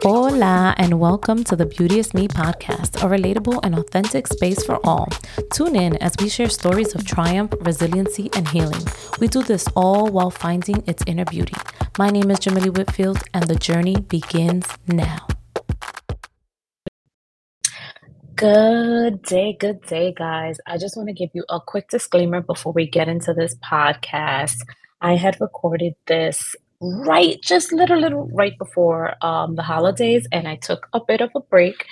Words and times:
Hola, 0.00 0.74
and 0.78 0.98
welcome 0.98 1.44
to 1.44 1.54
the 1.54 1.66
Beauteous 1.66 2.14
Me 2.14 2.26
podcast, 2.26 2.96
a 3.02 3.06
relatable 3.06 3.60
and 3.62 3.74
authentic 3.74 4.26
space 4.26 4.64
for 4.64 4.80
all. 4.84 5.08
Tune 5.52 5.76
in 5.76 5.96
as 5.98 6.14
we 6.18 6.28
share 6.28 6.48
stories 6.48 6.94
of 6.94 7.04
triumph, 7.04 7.52
resiliency, 7.60 8.30
and 8.34 8.48
healing. 8.48 8.84
We 9.20 9.28
do 9.28 9.42
this 9.42 9.68
all 9.76 10.08
while 10.08 10.30
finding 10.30 10.82
its 10.86 11.04
inner 11.06 11.24
beauty. 11.26 11.54
My 11.98 12.08
name 12.10 12.30
is 12.30 12.38
Jamily 12.38 12.76
Whitfield, 12.76 13.22
and 13.34 13.46
the 13.46 13.54
journey 13.54 13.96
begins 13.96 14.66
now. 14.86 15.26
Good 18.34 19.22
day, 19.22 19.56
good 19.60 19.82
day, 19.82 20.14
guys. 20.16 20.58
I 20.66 20.78
just 20.78 20.96
want 20.96 21.08
to 21.08 21.14
give 21.14 21.30
you 21.34 21.44
a 21.48 21.60
quick 21.60 21.90
disclaimer 21.90 22.40
before 22.40 22.72
we 22.72 22.88
get 22.88 23.08
into 23.08 23.34
this 23.34 23.54
podcast. 23.56 24.56
I 25.00 25.16
had 25.16 25.40
recorded 25.40 25.94
this 26.06 26.56
right 26.82 27.40
just 27.42 27.72
little 27.72 27.98
little 27.98 28.28
right 28.32 28.58
before 28.58 29.14
um, 29.24 29.54
the 29.54 29.62
holidays 29.62 30.26
and 30.32 30.48
i 30.48 30.56
took 30.56 30.88
a 30.92 31.00
bit 31.06 31.20
of 31.20 31.30
a 31.36 31.40
break 31.40 31.86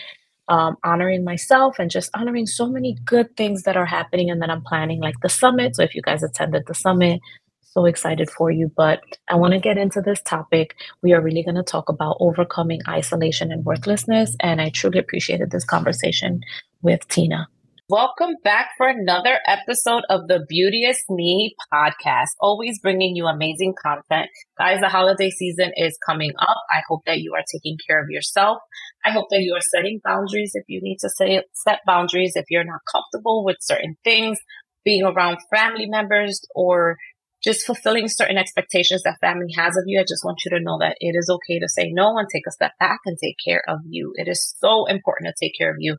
um, 0.48 0.76
honoring 0.82 1.22
myself 1.22 1.78
and 1.78 1.90
just 1.90 2.10
honoring 2.12 2.46
so 2.46 2.66
many 2.66 2.96
good 3.04 3.36
things 3.36 3.62
that 3.62 3.76
are 3.76 3.86
happening 3.86 4.30
and 4.30 4.42
that 4.42 4.50
i'm 4.50 4.62
planning 4.62 5.00
like 5.00 5.14
the 5.22 5.28
summit. 5.28 5.76
So 5.76 5.84
if 5.84 5.94
you 5.94 6.02
guys 6.02 6.24
attended 6.24 6.64
the 6.66 6.74
summit 6.74 7.20
so 7.62 7.84
excited 7.84 8.28
for 8.30 8.50
you. 8.50 8.70
But 8.76 9.00
i 9.28 9.36
want 9.36 9.54
to 9.54 9.60
get 9.60 9.78
into 9.78 10.00
this 10.00 10.20
topic. 10.22 10.74
We 11.02 11.12
are 11.12 11.20
really 11.20 11.44
going 11.44 11.54
to 11.54 11.62
talk 11.62 11.88
about 11.88 12.16
overcoming 12.20 12.80
isolation 12.88 13.52
and 13.52 13.64
worthlessness 13.64 14.36
and 14.40 14.60
i 14.60 14.70
truly 14.70 14.98
appreciated 14.98 15.50
this 15.50 15.64
conversation 15.64 16.40
with 16.82 17.06
tina 17.08 17.48
Welcome 17.90 18.36
back 18.44 18.68
for 18.78 18.86
another 18.86 19.40
episode 19.48 20.04
of 20.08 20.28
the 20.28 20.46
Beauteous 20.48 21.02
Me 21.10 21.56
podcast. 21.74 22.28
Always 22.38 22.78
bringing 22.78 23.16
you 23.16 23.26
amazing 23.26 23.74
content. 23.82 24.30
Guys, 24.56 24.80
the 24.80 24.88
holiday 24.88 25.28
season 25.28 25.72
is 25.74 25.98
coming 26.06 26.30
up. 26.38 26.62
I 26.70 26.82
hope 26.88 27.00
that 27.06 27.18
you 27.18 27.34
are 27.34 27.42
taking 27.52 27.78
care 27.84 28.00
of 28.00 28.08
yourself. 28.08 28.58
I 29.04 29.10
hope 29.10 29.26
that 29.30 29.40
you 29.40 29.56
are 29.56 29.74
setting 29.74 30.00
boundaries 30.04 30.52
if 30.54 30.62
you 30.68 30.80
need 30.80 30.98
to 31.00 31.08
say, 31.08 31.42
set 31.52 31.80
boundaries 31.84 32.34
if 32.36 32.44
you're 32.48 32.62
not 32.62 32.78
comfortable 32.88 33.44
with 33.44 33.56
certain 33.58 33.96
things, 34.04 34.38
being 34.84 35.02
around 35.02 35.38
family 35.52 35.86
members 35.88 36.40
or 36.54 36.96
just 37.42 37.66
fulfilling 37.66 38.06
certain 38.06 38.38
expectations 38.38 39.02
that 39.02 39.18
family 39.20 39.52
has 39.56 39.76
of 39.76 39.82
you. 39.86 39.98
I 39.98 40.04
just 40.04 40.24
want 40.24 40.42
you 40.44 40.56
to 40.56 40.62
know 40.62 40.78
that 40.78 40.96
it 41.00 41.16
is 41.18 41.28
okay 41.28 41.58
to 41.58 41.68
say 41.68 41.90
no 41.90 42.16
and 42.18 42.28
take 42.32 42.46
a 42.46 42.52
step 42.52 42.70
back 42.78 43.00
and 43.04 43.18
take 43.20 43.38
care 43.44 43.64
of 43.68 43.80
you. 43.84 44.12
It 44.14 44.28
is 44.28 44.54
so 44.60 44.86
important 44.86 45.26
to 45.26 45.44
take 45.44 45.58
care 45.58 45.72
of 45.72 45.78
you 45.80 45.96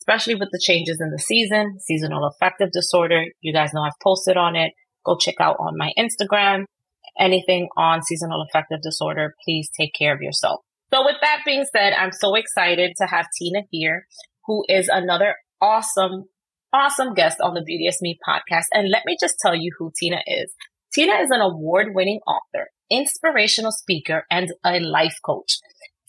especially 0.00 0.34
with 0.34 0.48
the 0.52 0.60
changes 0.62 0.98
in 1.00 1.10
the 1.10 1.18
season, 1.18 1.78
seasonal 1.80 2.24
affective 2.26 2.70
disorder. 2.72 3.24
You 3.40 3.52
guys 3.52 3.72
know 3.74 3.82
I've 3.82 3.98
posted 4.02 4.36
on 4.36 4.56
it. 4.56 4.72
Go 5.04 5.16
check 5.16 5.36
out 5.40 5.56
on 5.60 5.76
my 5.76 5.92
Instagram. 5.98 6.64
Anything 7.18 7.68
on 7.76 8.02
seasonal 8.02 8.44
affective 8.48 8.80
disorder, 8.82 9.34
please 9.44 9.68
take 9.78 9.94
care 9.94 10.14
of 10.14 10.22
yourself. 10.22 10.60
So 10.92 11.04
with 11.04 11.16
that 11.20 11.42
being 11.44 11.64
said, 11.74 11.92
I'm 11.92 12.12
so 12.12 12.34
excited 12.34 12.92
to 12.98 13.06
have 13.06 13.26
Tina 13.38 13.60
here, 13.70 14.06
who 14.46 14.64
is 14.68 14.88
another 14.88 15.36
awesome, 15.60 16.24
awesome 16.72 17.14
guest 17.14 17.38
on 17.40 17.54
the 17.54 17.62
Beauteous 17.62 18.00
Me 18.00 18.18
podcast. 18.26 18.66
And 18.72 18.90
let 18.90 19.02
me 19.06 19.16
just 19.20 19.36
tell 19.40 19.54
you 19.54 19.70
who 19.78 19.92
Tina 19.98 20.18
is. 20.26 20.52
Tina 20.92 21.14
is 21.14 21.30
an 21.30 21.40
award 21.40 21.88
winning 21.94 22.20
author, 22.26 22.70
inspirational 22.90 23.70
speaker, 23.70 24.24
and 24.30 24.48
a 24.64 24.80
life 24.80 25.18
coach. 25.24 25.58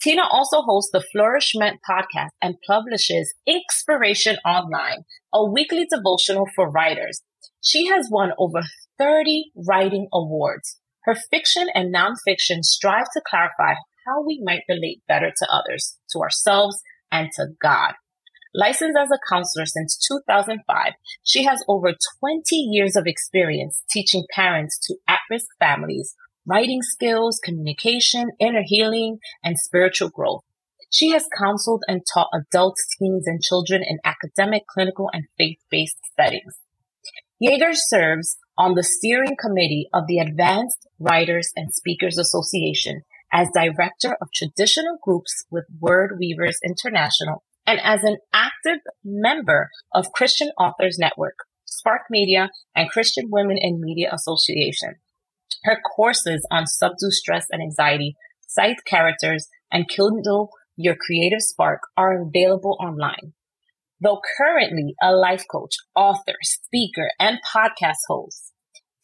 Tina 0.02 0.22
also 0.28 0.62
hosts 0.62 0.90
the 0.92 1.04
Flourishment 1.12 1.78
podcast 1.88 2.30
and 2.40 2.56
publishes 2.66 3.32
Inspiration 3.46 4.36
Online, 4.44 5.04
a 5.32 5.48
weekly 5.48 5.86
devotional 5.88 6.46
for 6.56 6.68
writers. 6.68 7.22
She 7.60 7.86
has 7.86 8.08
won 8.10 8.32
over 8.36 8.62
30 8.98 9.52
writing 9.54 10.08
awards. 10.12 10.80
Her 11.04 11.14
fiction 11.14 11.68
and 11.72 11.94
nonfiction 11.94 12.64
strive 12.64 13.06
to 13.12 13.22
clarify 13.24 13.74
how 14.04 14.24
we 14.26 14.42
might 14.44 14.62
relate 14.68 15.02
better 15.06 15.30
to 15.36 15.48
others, 15.48 15.96
to 16.10 16.18
ourselves, 16.18 16.82
and 17.12 17.28
to 17.36 17.50
God. 17.62 17.92
Licensed 18.52 18.98
as 18.98 19.10
a 19.12 19.32
counselor 19.32 19.66
since 19.66 19.96
2005, 19.96 20.94
she 21.22 21.44
has 21.44 21.64
over 21.68 21.94
20 22.20 22.56
years 22.56 22.96
of 22.96 23.04
experience 23.06 23.84
teaching 23.88 24.24
parents 24.34 24.80
to 24.88 24.96
at-risk 25.08 25.46
families 25.60 26.16
writing 26.46 26.82
skills, 26.82 27.40
communication, 27.42 28.30
inner 28.38 28.62
healing, 28.64 29.18
and 29.42 29.58
spiritual 29.58 30.08
growth. 30.08 30.42
She 30.90 31.10
has 31.10 31.26
counseled 31.38 31.82
and 31.88 32.02
taught 32.12 32.28
adults, 32.34 32.86
teens, 32.98 33.26
and 33.26 33.40
children 33.40 33.82
in 33.82 33.98
academic, 34.04 34.66
clinical, 34.66 35.08
and 35.12 35.24
faith-based 35.38 35.98
settings. 36.18 36.58
Yeager 37.42 37.74
serves 37.74 38.36
on 38.58 38.74
the 38.74 38.84
steering 38.84 39.36
committee 39.40 39.88
of 39.92 40.06
the 40.06 40.18
Advanced 40.18 40.86
Writers 40.98 41.50
and 41.56 41.72
Speakers 41.72 42.18
Association 42.18 43.02
as 43.32 43.48
director 43.54 44.16
of 44.20 44.28
traditional 44.34 44.98
groups 45.02 45.44
with 45.50 45.64
Word 45.80 46.18
Weavers 46.20 46.58
International 46.62 47.42
and 47.66 47.80
as 47.82 48.04
an 48.04 48.18
active 48.34 48.80
member 49.02 49.70
of 49.94 50.12
Christian 50.12 50.50
Authors 50.58 50.98
Network, 50.98 51.36
Spark 51.64 52.02
Media, 52.10 52.50
and 52.76 52.90
Christian 52.90 53.28
Women 53.30 53.56
in 53.58 53.80
Media 53.80 54.10
Association. 54.12 54.96
Her 55.64 55.80
courses 55.80 56.46
on 56.50 56.66
subdue 56.66 57.10
stress 57.10 57.46
and 57.50 57.62
anxiety, 57.62 58.16
cite 58.46 58.84
characters, 58.84 59.48
and 59.70 59.88
kindle 59.88 60.50
your 60.76 60.96
creative 60.96 61.42
spark 61.42 61.80
are 61.96 62.20
available 62.20 62.76
online. 62.80 63.34
Though 64.00 64.20
currently 64.36 64.94
a 65.00 65.12
life 65.12 65.44
coach, 65.50 65.76
author, 65.94 66.34
speaker, 66.42 67.10
and 67.20 67.38
podcast 67.42 67.98
host, 68.08 68.52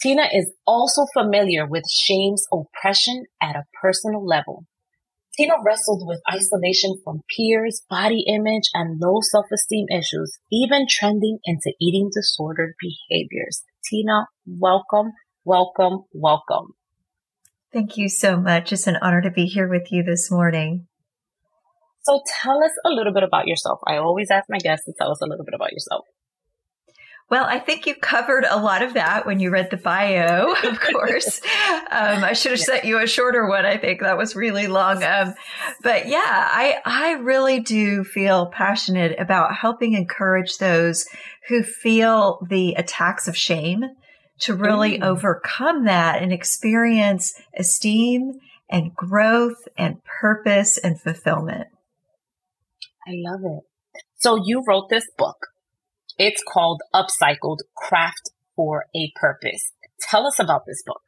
Tina 0.02 0.24
is 0.32 0.52
also 0.66 1.06
familiar 1.12 1.66
with 1.66 1.88
shame's 1.88 2.46
oppression 2.52 3.24
at 3.40 3.54
a 3.54 3.66
personal 3.80 4.26
level. 4.26 4.64
Tina 5.36 5.54
wrestled 5.64 6.02
with 6.04 6.20
isolation 6.32 7.00
from 7.04 7.22
peers, 7.36 7.82
body 7.88 8.24
image, 8.26 8.70
and 8.74 9.00
low 9.00 9.20
self-esteem 9.20 9.86
issues, 9.92 10.38
even 10.50 10.86
trending 10.88 11.38
into 11.44 11.72
eating 11.80 12.10
disordered 12.12 12.74
behaviors. 12.80 13.62
Tina, 13.88 14.26
welcome 14.44 15.12
welcome, 15.48 16.04
welcome. 16.12 16.74
Thank 17.72 17.96
you 17.96 18.10
so 18.10 18.36
much. 18.36 18.70
It's 18.70 18.86
an 18.86 18.98
honor 19.00 19.22
to 19.22 19.30
be 19.30 19.46
here 19.46 19.66
with 19.66 19.90
you 19.90 20.02
this 20.02 20.30
morning. 20.30 20.86
So 22.02 22.20
tell 22.42 22.62
us 22.62 22.72
a 22.84 22.90
little 22.90 23.14
bit 23.14 23.22
about 23.22 23.46
yourself. 23.46 23.80
I 23.86 23.96
always 23.96 24.30
ask 24.30 24.44
my 24.50 24.58
guests 24.58 24.84
to 24.84 24.92
tell 24.98 25.10
us 25.10 25.22
a 25.22 25.26
little 25.26 25.46
bit 25.46 25.54
about 25.54 25.72
yourself. 25.72 26.04
Well, 27.30 27.46
I 27.46 27.58
think 27.58 27.86
you 27.86 27.94
covered 27.94 28.44
a 28.48 28.60
lot 28.60 28.82
of 28.82 28.94
that 28.94 29.26
when 29.26 29.40
you 29.40 29.50
read 29.50 29.70
the 29.70 29.76
bio, 29.78 30.52
of 30.64 30.80
course. 30.80 31.40
um, 31.90 32.24
I 32.24 32.34
should 32.34 32.52
have 32.52 32.60
sent 32.60 32.84
you 32.84 33.02
a 33.02 33.06
shorter 33.06 33.48
one. 33.48 33.64
I 33.64 33.78
think 33.78 34.00
that 34.00 34.18
was 34.18 34.36
really 34.36 34.66
long. 34.66 35.02
Um, 35.02 35.34
but 35.82 36.08
yeah, 36.08 36.20
I, 36.24 36.78
I 36.84 37.12
really 37.12 37.60
do 37.60 38.04
feel 38.04 38.46
passionate 38.46 39.18
about 39.18 39.54
helping 39.54 39.94
encourage 39.94 40.58
those 40.58 41.06
who 41.48 41.62
feel 41.62 42.46
the 42.50 42.74
attacks 42.74 43.28
of 43.28 43.36
shame 43.36 43.84
to 44.40 44.54
really 44.54 44.98
mm. 44.98 45.04
overcome 45.04 45.84
that 45.84 46.22
and 46.22 46.32
experience 46.32 47.34
esteem 47.56 48.40
and 48.70 48.94
growth 48.94 49.66
and 49.76 50.02
purpose 50.04 50.78
and 50.78 51.00
fulfillment. 51.00 51.68
I 53.06 53.12
love 53.14 53.40
it. 53.44 53.64
So 54.16 54.36
you 54.44 54.62
wrote 54.66 54.90
this 54.90 55.08
book. 55.16 55.48
It's 56.18 56.42
called 56.46 56.82
Upcycled 56.94 57.58
Craft 57.76 58.30
for 58.56 58.86
a 58.94 59.12
Purpose. 59.14 59.72
Tell 60.00 60.26
us 60.26 60.38
about 60.38 60.66
this 60.66 60.82
book. 60.84 61.02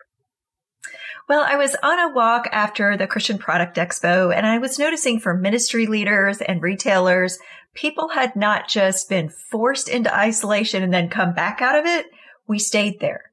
Well, 1.28 1.44
I 1.46 1.56
was 1.56 1.76
on 1.82 1.98
a 1.98 2.12
walk 2.12 2.48
after 2.50 2.96
the 2.96 3.06
Christian 3.06 3.38
Product 3.38 3.76
Expo 3.76 4.34
and 4.34 4.46
I 4.46 4.58
was 4.58 4.78
noticing 4.78 5.20
for 5.20 5.34
ministry 5.34 5.86
leaders 5.86 6.40
and 6.40 6.62
retailers, 6.62 7.38
people 7.74 8.08
had 8.08 8.34
not 8.34 8.68
just 8.68 9.08
been 9.08 9.28
forced 9.28 9.88
into 9.88 10.14
isolation 10.14 10.82
and 10.82 10.92
then 10.92 11.08
come 11.08 11.34
back 11.34 11.60
out 11.60 11.78
of 11.78 11.86
it 11.86 12.06
we 12.50 12.58
stayed 12.58 12.98
there. 12.98 13.30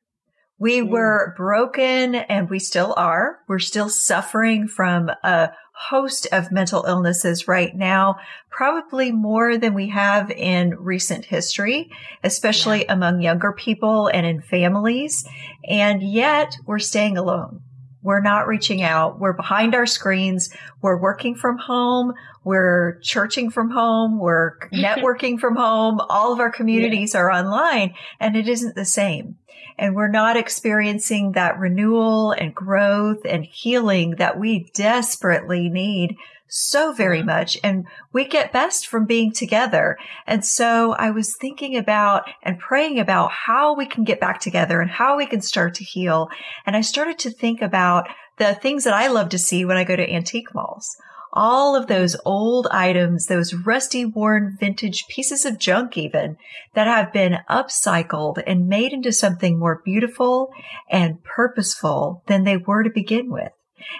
We 0.60 0.78
mm. 0.78 0.90
were 0.90 1.34
broken 1.36 2.14
and 2.14 2.50
we 2.52 2.60
still 2.60 2.94
are. 2.96 3.40
We're 3.48 3.58
still 3.58 3.90
suffering 3.90 4.68
from 4.68 5.10
a 5.24 5.50
host 5.74 6.28
of 6.32 6.52
mental 6.52 6.86
illnesses 6.88 7.48
right 7.48 7.76
now, 7.76 8.18
probably 8.52 9.12
more 9.12 9.58
than 9.58 9.74
we 9.74 9.90
have 9.90 10.30
in 10.30 10.76
recent 10.76 11.26
history, 11.26 11.90
especially 12.24 12.86
yeah. 12.86 12.94
among 12.94 13.22
younger 13.22 13.54
people 13.54 14.08
and 14.08 14.24
in 14.24 14.40
families. 14.40 15.28
And 15.68 16.04
yet 16.04 16.56
we're 16.68 16.78
staying 16.78 17.18
alone. 17.18 17.62
We're 18.08 18.22
not 18.22 18.48
reaching 18.48 18.84
out. 18.84 19.20
We're 19.20 19.34
behind 19.34 19.76
our 19.76 19.86
screens. 19.86 20.50
We're 20.82 20.98
working 20.98 21.36
from 21.36 21.58
home. 21.58 22.14
We're 22.46 23.00
churching 23.02 23.52
from 23.52 23.70
home. 23.70 24.18
We're 24.18 24.60
networking 24.74 25.38
from 25.38 25.58
home. 25.58 26.00
All 26.08 26.32
of 26.32 26.40
our 26.40 26.50
communities 26.50 27.14
yeah. 27.14 27.20
are 27.20 27.32
online 27.34 27.96
and 28.22 28.38
it 28.38 28.48
isn't 28.48 28.76
the 28.76 28.86
same. 28.86 29.36
And 29.78 29.94
we're 29.94 30.08
not 30.08 30.38
experiencing 30.38 31.34
that 31.34 31.60
renewal 31.60 32.32
and 32.32 32.56
growth 32.56 33.26
and 33.26 33.44
healing 33.44 34.12
that 34.12 34.40
we 34.40 34.72
desperately 34.74 35.68
need 35.68 36.16
so 36.50 36.92
very 36.94 37.24
much. 37.24 37.58
And 37.64 37.86
we 38.14 38.26
get 38.26 38.54
best 38.54 38.88
from 38.88 39.06
being 39.06 39.32
together. 39.32 39.98
And 40.26 40.44
so 40.46 40.94
I 40.94 41.12
was 41.12 41.36
thinking 41.36 41.76
about 41.78 42.30
and 42.44 42.60
praying 42.60 43.00
about 43.00 43.32
how 43.32 43.76
we 43.76 43.86
can 43.86 44.04
get 44.04 44.20
back 44.20 44.40
together 44.40 44.82
and 44.82 44.90
how 44.90 45.18
we 45.18 45.26
can 45.26 45.42
start 45.42 45.76
to 45.76 45.84
heal. 45.84 46.30
And 46.66 46.76
I 46.76 46.82
started 46.82 47.20
to 47.20 47.32
think 47.32 47.62
about 47.62 48.08
the 48.38 48.54
things 48.56 48.84
that 48.84 48.94
I 48.94 49.08
love 49.08 49.30
to 49.30 49.40
see 49.40 49.66
when 49.66 49.78
I 49.78 49.84
go 49.84 49.96
to 49.96 50.10
antique 50.10 50.54
malls 50.54 50.96
all 51.38 51.76
of 51.76 51.88
those 51.88 52.16
mm. 52.16 52.20
old 52.26 52.68
items, 52.72 53.28
those 53.28 53.54
rusty, 53.54 54.04
worn 54.04 54.58
vintage 54.60 55.08
pieces 55.08 55.46
of 55.46 55.60
junk 55.60 55.98
even 55.98 56.38
that 56.74 56.88
have 56.88 57.14
been 57.14 57.38
upcycled 57.50 58.42
and 58.46 58.68
made 58.68 58.92
into 58.92 59.12
something 59.12 59.60
more 59.60 59.82
beautiful 59.86 60.52
and 60.90 61.24
purposeful 61.24 62.24
than 62.28 62.44
they 62.44 62.58
were 62.58 62.84
to 62.84 62.90
begin 62.90 63.32
with. 63.32 63.52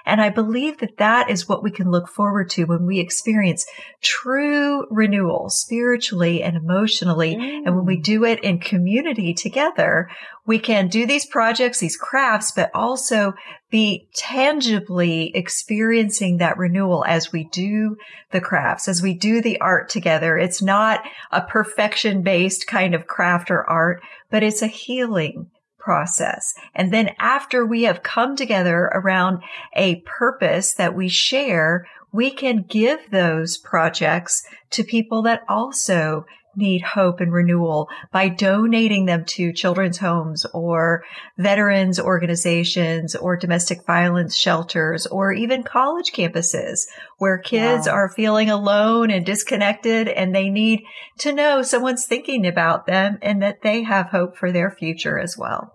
And 0.06 0.22
I 0.22 0.30
believe 0.30 0.80
that 0.80 0.98
that 0.98 1.30
is 1.30 1.48
what 1.48 1.64
we 1.64 1.72
can 1.72 1.92
look 1.92 2.08
forward 2.08 2.50
to 2.52 2.66
when 2.66 2.86
we 2.86 3.00
experience 3.00 3.66
true 4.02 4.86
renewal 4.90 5.50
spiritually 5.50 6.44
and 6.44 6.56
emotionally. 6.56 7.36
Mm. 7.36 7.66
And 7.66 7.76
when 7.76 7.86
we 7.86 7.98
mm. 7.98 8.04
do 8.04 8.24
it 8.26 8.44
in 8.44 8.60
community 8.60 9.34
together, 9.34 10.10
we 10.46 10.60
can 10.60 10.88
do 10.88 11.06
these 11.06 11.26
projects, 11.26 11.80
these 11.80 11.98
crafts, 11.98 12.52
but 12.52 12.72
also 12.74 13.34
be 13.70 14.08
tangibly 14.16 15.36
experiencing 15.36 16.38
that 16.38 16.58
renewal 16.58 17.04
as 17.06 17.34
we 17.34 17.44
do 17.46 17.98
the 18.32 18.40
crafts, 18.40 18.88
as 18.88 19.02
we 19.02 19.14
do 19.14 19.42
the 19.42 19.60
art 19.60 19.90
together. 19.90 20.38
It's 20.38 20.62
not 20.62 21.04
a 21.32 21.42
perfection 21.42 22.22
based 22.22 22.66
kind 22.66 22.96
of 22.96 23.08
craft 23.08 23.52
or 23.52 23.70
art, 23.70 24.02
but 24.32 24.44
it's 24.44 24.62
a 24.62 24.68
healing 24.68 25.52
process. 25.88 26.54
And 26.76 26.94
then 26.94 27.12
after 27.18 27.66
we 27.66 27.84
have 27.84 28.04
come 28.04 28.36
together 28.36 28.92
around 28.94 29.42
a 29.74 30.02
purpose 30.02 30.74
that 30.74 30.94
we 30.94 31.08
share, 31.08 31.88
we 32.12 32.30
can 32.30 32.66
give 32.68 33.10
those 33.10 33.58
projects 33.58 34.46
to 34.72 34.84
people 34.84 35.22
that 35.22 35.44
also 35.48 36.26
need 36.58 36.82
hope 36.82 37.22
and 37.22 37.32
renewal 37.32 37.88
by 38.12 38.28
donating 38.28 39.06
them 39.06 39.24
to 39.24 39.54
children's 39.54 40.00
homes 40.00 40.46
or 40.54 41.06
veterans 41.38 42.02
organizations 42.02 43.16
or 43.16 43.38
domestic 43.38 43.86
violence 43.86 44.36
shelters 44.36 45.08
or 45.08 45.32
even 45.32 45.64
college 45.64 46.12
campuses 46.12 46.88
where 47.18 47.38
kids 47.38 47.88
wow. 47.88 47.94
are 47.94 48.10
feeling 48.10 48.50
alone 48.50 49.10
and 49.10 49.26
disconnected 49.26 50.10
and 50.10 50.36
they 50.36 50.50
need 50.50 50.84
to 51.18 51.32
know 51.32 51.62
someone's 51.62 52.06
thinking 52.06 52.46
about 52.46 52.88
them 52.88 53.18
and 53.22 53.42
that 53.42 53.62
they 53.62 53.84
have 53.84 54.08
hope 54.08 54.36
for 54.36 54.52
their 54.52 54.70
future 54.70 55.18
as 55.18 55.38
well. 55.38 55.72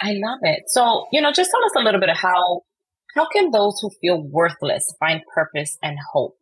I 0.00 0.12
love 0.14 0.40
it. 0.42 0.64
So, 0.68 1.06
you 1.12 1.20
know, 1.20 1.32
just 1.32 1.50
tell 1.50 1.64
us 1.64 1.72
a 1.76 1.80
little 1.80 2.00
bit 2.00 2.08
of 2.08 2.16
how 2.16 2.62
how 3.14 3.26
can 3.28 3.50
those 3.50 3.78
who 3.80 3.90
feel 4.00 4.22
worthless 4.22 4.94
find 5.00 5.22
purpose 5.34 5.76
and 5.82 5.98
hope? 6.12 6.36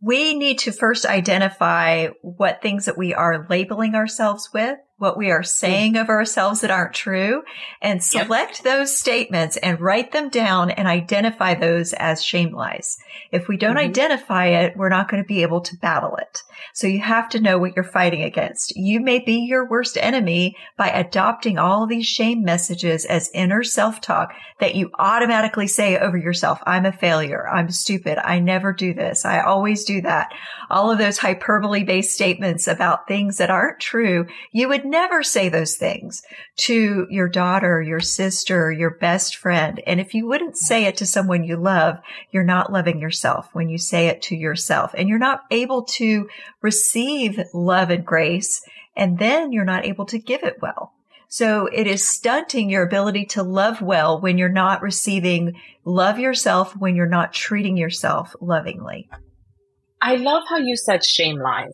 We 0.00 0.34
need 0.34 0.58
to 0.60 0.72
first 0.72 1.06
identify 1.06 2.08
what 2.20 2.60
things 2.60 2.84
that 2.86 2.98
we 2.98 3.14
are 3.14 3.46
labeling 3.48 3.94
ourselves 3.94 4.50
with 4.52 4.78
what 4.96 5.18
we 5.18 5.30
are 5.30 5.42
saying 5.42 5.96
of 5.96 6.08
ourselves 6.08 6.60
that 6.60 6.70
aren't 6.70 6.94
true 6.94 7.42
and 7.82 8.02
select 8.02 8.58
yep. 8.58 8.64
those 8.64 8.96
statements 8.96 9.56
and 9.56 9.80
write 9.80 10.12
them 10.12 10.28
down 10.28 10.70
and 10.70 10.86
identify 10.86 11.54
those 11.54 11.92
as 11.94 12.22
shame 12.22 12.54
lies. 12.54 12.96
If 13.32 13.48
we 13.48 13.56
don't 13.56 13.76
mm-hmm. 13.76 13.88
identify 13.88 14.46
it, 14.46 14.76
we're 14.76 14.88
not 14.88 15.10
going 15.10 15.22
to 15.22 15.26
be 15.26 15.42
able 15.42 15.62
to 15.62 15.76
battle 15.76 16.16
it. 16.16 16.42
So 16.72 16.86
you 16.86 17.00
have 17.00 17.28
to 17.30 17.40
know 17.40 17.58
what 17.58 17.74
you're 17.76 17.84
fighting 17.84 18.22
against. 18.22 18.76
You 18.76 19.00
may 19.00 19.18
be 19.18 19.40
your 19.40 19.68
worst 19.68 19.96
enemy 19.96 20.56
by 20.76 20.88
adopting 20.88 21.58
all 21.58 21.86
these 21.86 22.06
shame 22.06 22.42
messages 22.44 23.04
as 23.04 23.30
inner 23.34 23.62
self-talk 23.62 24.32
that 24.60 24.74
you 24.74 24.90
automatically 24.98 25.66
say 25.66 25.98
over 25.98 26.16
yourself. 26.16 26.60
I'm 26.66 26.86
a 26.86 26.92
failure. 26.92 27.48
I'm 27.48 27.70
stupid. 27.70 28.18
I 28.18 28.38
never 28.38 28.72
do 28.72 28.94
this. 28.94 29.24
I 29.24 29.40
always 29.40 29.84
do 29.84 30.00
that. 30.02 30.32
All 30.70 30.90
of 30.90 30.98
those 30.98 31.18
hyperbole 31.18 31.84
based 31.84 32.14
statements 32.14 32.66
about 32.66 33.08
things 33.08 33.38
that 33.38 33.50
aren't 33.50 33.80
true. 33.80 34.26
You 34.52 34.68
would 34.68 34.84
never 34.84 35.22
say 35.22 35.48
those 35.48 35.74
things 35.76 36.22
to 36.56 37.06
your 37.10 37.28
daughter, 37.28 37.82
your 37.82 38.00
sister, 38.00 38.70
your 38.70 38.90
best 38.90 39.36
friend. 39.36 39.82
And 39.86 40.00
if 40.00 40.14
you 40.14 40.26
wouldn't 40.26 40.56
say 40.56 40.84
it 40.84 40.96
to 40.98 41.06
someone 41.06 41.44
you 41.44 41.56
love, 41.56 41.98
you're 42.30 42.44
not 42.44 42.72
loving 42.72 43.00
yourself 43.00 43.48
when 43.52 43.68
you 43.68 43.78
say 43.78 44.06
it 44.06 44.22
to 44.22 44.36
yourself 44.36 44.94
and 44.96 45.08
you're 45.08 45.18
not 45.18 45.42
able 45.50 45.82
to 45.82 46.28
receive 46.62 47.40
love 47.52 47.90
and 47.90 48.04
grace. 48.04 48.62
And 48.96 49.18
then 49.18 49.52
you're 49.52 49.64
not 49.64 49.84
able 49.84 50.06
to 50.06 50.18
give 50.18 50.42
it 50.42 50.62
well. 50.62 50.92
So 51.28 51.66
it 51.66 51.86
is 51.86 52.08
stunting 52.08 52.70
your 52.70 52.84
ability 52.84 53.26
to 53.26 53.42
love 53.42 53.82
well 53.82 54.20
when 54.20 54.38
you're 54.38 54.48
not 54.48 54.82
receiving 54.82 55.60
love 55.84 56.18
yourself, 56.18 56.76
when 56.76 56.94
you're 56.94 57.06
not 57.06 57.32
treating 57.32 57.76
yourself 57.76 58.36
lovingly. 58.40 59.08
I 60.00 60.16
love 60.16 60.44
how 60.48 60.58
you 60.58 60.76
said 60.76 61.04
shame 61.04 61.38
lies 61.38 61.72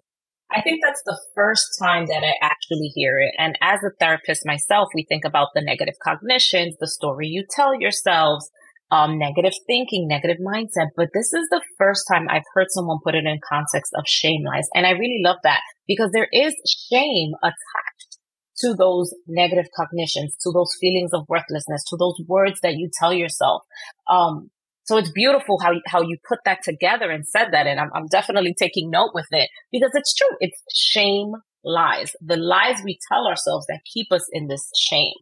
I 0.53 0.63
think 0.63 0.81
that's 0.83 1.03
the 1.05 1.19
first 1.35 1.79
time 1.81 2.07
that 2.07 2.25
I 2.25 2.35
actually 2.43 2.89
hear 2.95 3.19
it. 3.19 3.33
And 3.39 3.57
as 3.61 3.81
a 3.85 3.95
therapist 4.01 4.45
myself, 4.45 4.89
we 4.95 5.07
think 5.09 5.25
about 5.25 5.49
the 5.55 5.63
negative 5.63 5.95
cognitions, 6.03 6.77
the 6.81 6.89
story 6.89 7.29
you 7.29 7.45
tell 7.49 7.79
yourselves, 7.79 8.51
um, 8.91 9.19
negative 9.19 9.53
thinking, 9.67 10.09
negative 10.09 10.39
mindset. 10.39 10.89
But 10.97 11.09
this 11.15 11.33
is 11.33 11.49
the 11.51 11.63
first 11.79 12.05
time 12.11 12.27
I've 12.29 12.49
heard 12.55 12.67
someone 12.71 12.99
put 13.03 13.15
it 13.15 13.25
in 13.25 13.39
context 13.49 13.93
of 13.95 14.05
shame 14.07 14.45
lies. 14.45 14.69
And 14.75 14.87
I 14.87 14.91
really 14.91 15.21
love 15.25 15.39
that 15.45 15.61
because 15.87 16.11
there 16.13 16.29
is 16.33 16.55
shame 16.91 17.33
attached 17.43 18.19
to 18.59 18.75
those 18.75 19.15
negative 19.27 19.67
cognitions, 19.75 20.37
to 20.43 20.51
those 20.53 20.77
feelings 20.81 21.11
of 21.15 21.25
worthlessness, 21.29 21.85
to 21.89 21.97
those 21.97 22.21
words 22.27 22.61
that 22.63 22.75
you 22.77 22.91
tell 22.99 23.13
yourself. 23.13 23.63
Um, 24.09 24.51
so 24.85 24.97
it's 24.99 25.11
beautiful 25.13 25.59
how, 25.61 25.73
how 25.87 26.03
you 26.03 26.17
put 26.29 26.41
that 26.45 26.63
together 26.65 27.11
and 27.11 27.27
said 27.27 27.51
that. 27.53 27.67
And 27.67 27.79
I'm, 27.79 27.91
I'm 27.95 28.07
definitely 28.07 28.55
taking 28.59 28.91
note 28.91 29.13
with 29.15 29.29
it 29.31 29.49
because 29.71 29.93
it's 29.95 30.15
true. 30.15 30.37
It's 30.41 30.61
shame 30.75 31.33
lies, 31.65 32.13
the 32.21 32.37
lies 32.37 32.83
we 32.85 32.99
tell 33.11 33.27
ourselves 33.27 33.67
that 33.69 33.81
keep 33.93 34.09
us 34.11 34.27
in 34.33 34.49
this 34.49 34.69
shame. 34.77 35.15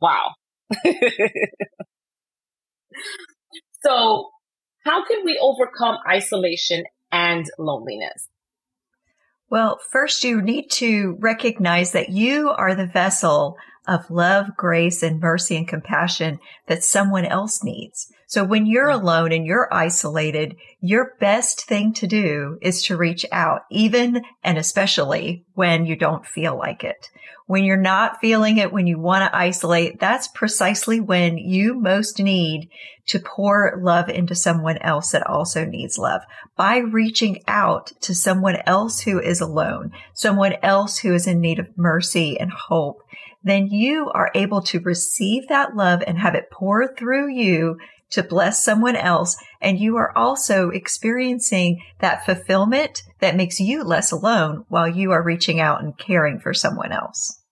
Wow. 0.00 0.34
so 3.82 4.30
how 4.84 5.04
can 5.04 5.24
we 5.24 5.38
overcome 5.40 5.98
isolation 6.08 6.84
and 7.12 7.46
loneliness? 7.58 8.28
Well, 9.50 9.78
first 9.90 10.24
you 10.24 10.42
need 10.42 10.70
to 10.72 11.16
recognize 11.20 11.92
that 11.92 12.10
you 12.10 12.50
are 12.50 12.74
the 12.74 12.86
vessel 12.86 13.56
of 13.88 14.10
love, 14.10 14.56
grace, 14.56 15.02
and 15.02 15.20
mercy 15.20 15.56
and 15.56 15.66
compassion 15.66 16.38
that 16.66 16.84
someone 16.84 17.24
else 17.24 17.64
needs. 17.64 18.12
So 18.28 18.44
when 18.44 18.66
you're 18.66 18.90
alone 18.90 19.32
and 19.32 19.46
you're 19.46 19.72
isolated, 19.72 20.56
your 20.80 21.14
best 21.18 21.64
thing 21.64 21.94
to 21.94 22.06
do 22.06 22.58
is 22.60 22.82
to 22.84 22.96
reach 22.96 23.24
out, 23.32 23.62
even 23.70 24.22
and 24.44 24.58
especially 24.58 25.46
when 25.54 25.86
you 25.86 25.96
don't 25.96 26.26
feel 26.26 26.56
like 26.56 26.84
it. 26.84 27.08
When 27.46 27.64
you're 27.64 27.78
not 27.78 28.20
feeling 28.20 28.58
it, 28.58 28.70
when 28.70 28.86
you 28.86 28.98
want 28.98 29.22
to 29.22 29.34
isolate, 29.34 29.98
that's 29.98 30.28
precisely 30.28 31.00
when 31.00 31.38
you 31.38 31.72
most 31.72 32.20
need 32.20 32.68
to 33.06 33.18
pour 33.18 33.80
love 33.82 34.10
into 34.10 34.34
someone 34.34 34.76
else 34.82 35.12
that 35.12 35.26
also 35.26 35.64
needs 35.64 35.96
love 35.96 36.20
by 36.56 36.76
reaching 36.76 37.42
out 37.48 37.92
to 38.02 38.14
someone 38.14 38.56
else 38.66 39.00
who 39.00 39.18
is 39.18 39.40
alone, 39.40 39.92
someone 40.12 40.56
else 40.62 40.98
who 40.98 41.14
is 41.14 41.26
in 41.26 41.40
need 41.40 41.58
of 41.58 41.78
mercy 41.78 42.38
and 42.38 42.52
hope 42.52 43.02
then 43.48 43.68
you 43.68 44.10
are 44.10 44.30
able 44.34 44.62
to 44.62 44.80
receive 44.80 45.48
that 45.48 45.76
love 45.76 46.02
and 46.06 46.18
have 46.18 46.34
it 46.34 46.50
pour 46.50 46.94
through 46.94 47.28
you 47.32 47.78
to 48.10 48.22
bless 48.22 48.64
someone 48.64 48.96
else. 48.96 49.36
And 49.60 49.78
you 49.78 49.96
are 49.96 50.16
also 50.16 50.70
experiencing 50.70 51.82
that 52.00 52.24
fulfillment 52.24 53.02
that 53.20 53.36
makes 53.36 53.60
you 53.60 53.84
less 53.84 54.12
alone 54.12 54.64
while 54.68 54.88
you 54.88 55.10
are 55.12 55.22
reaching 55.22 55.60
out 55.60 55.82
and 55.82 55.96
caring 55.98 56.40
for 56.40 56.54
someone 56.54 56.92
else. 56.92 57.42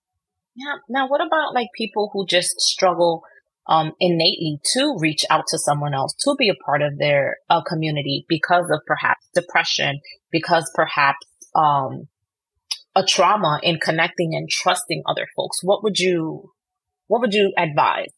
Yeah. 0.54 0.76
Now, 0.88 1.08
what 1.08 1.20
about 1.20 1.54
like 1.54 1.68
people 1.76 2.10
who 2.12 2.26
just 2.26 2.60
struggle 2.60 3.22
um, 3.68 3.92
innately 4.00 4.58
to 4.72 4.96
reach 4.98 5.24
out 5.28 5.44
to 5.48 5.58
someone 5.58 5.92
else, 5.92 6.14
to 6.20 6.34
be 6.38 6.48
a 6.48 6.64
part 6.64 6.82
of 6.82 6.98
their 6.98 7.38
uh, 7.50 7.62
community 7.62 8.24
because 8.28 8.70
of 8.70 8.80
perhaps 8.86 9.28
depression, 9.34 10.00
because 10.30 10.70
perhaps 10.74 11.26
um, 11.54 12.08
a 12.96 13.04
trauma 13.04 13.60
in 13.62 13.78
connecting 13.78 14.34
and 14.34 14.48
trusting 14.48 15.02
other 15.06 15.28
folks? 15.36 15.58
What 15.62 15.84
would 15.84 15.98
you 15.98 16.52
what 17.06 17.20
would 17.20 17.34
you 17.34 17.52
advise? 17.56 18.15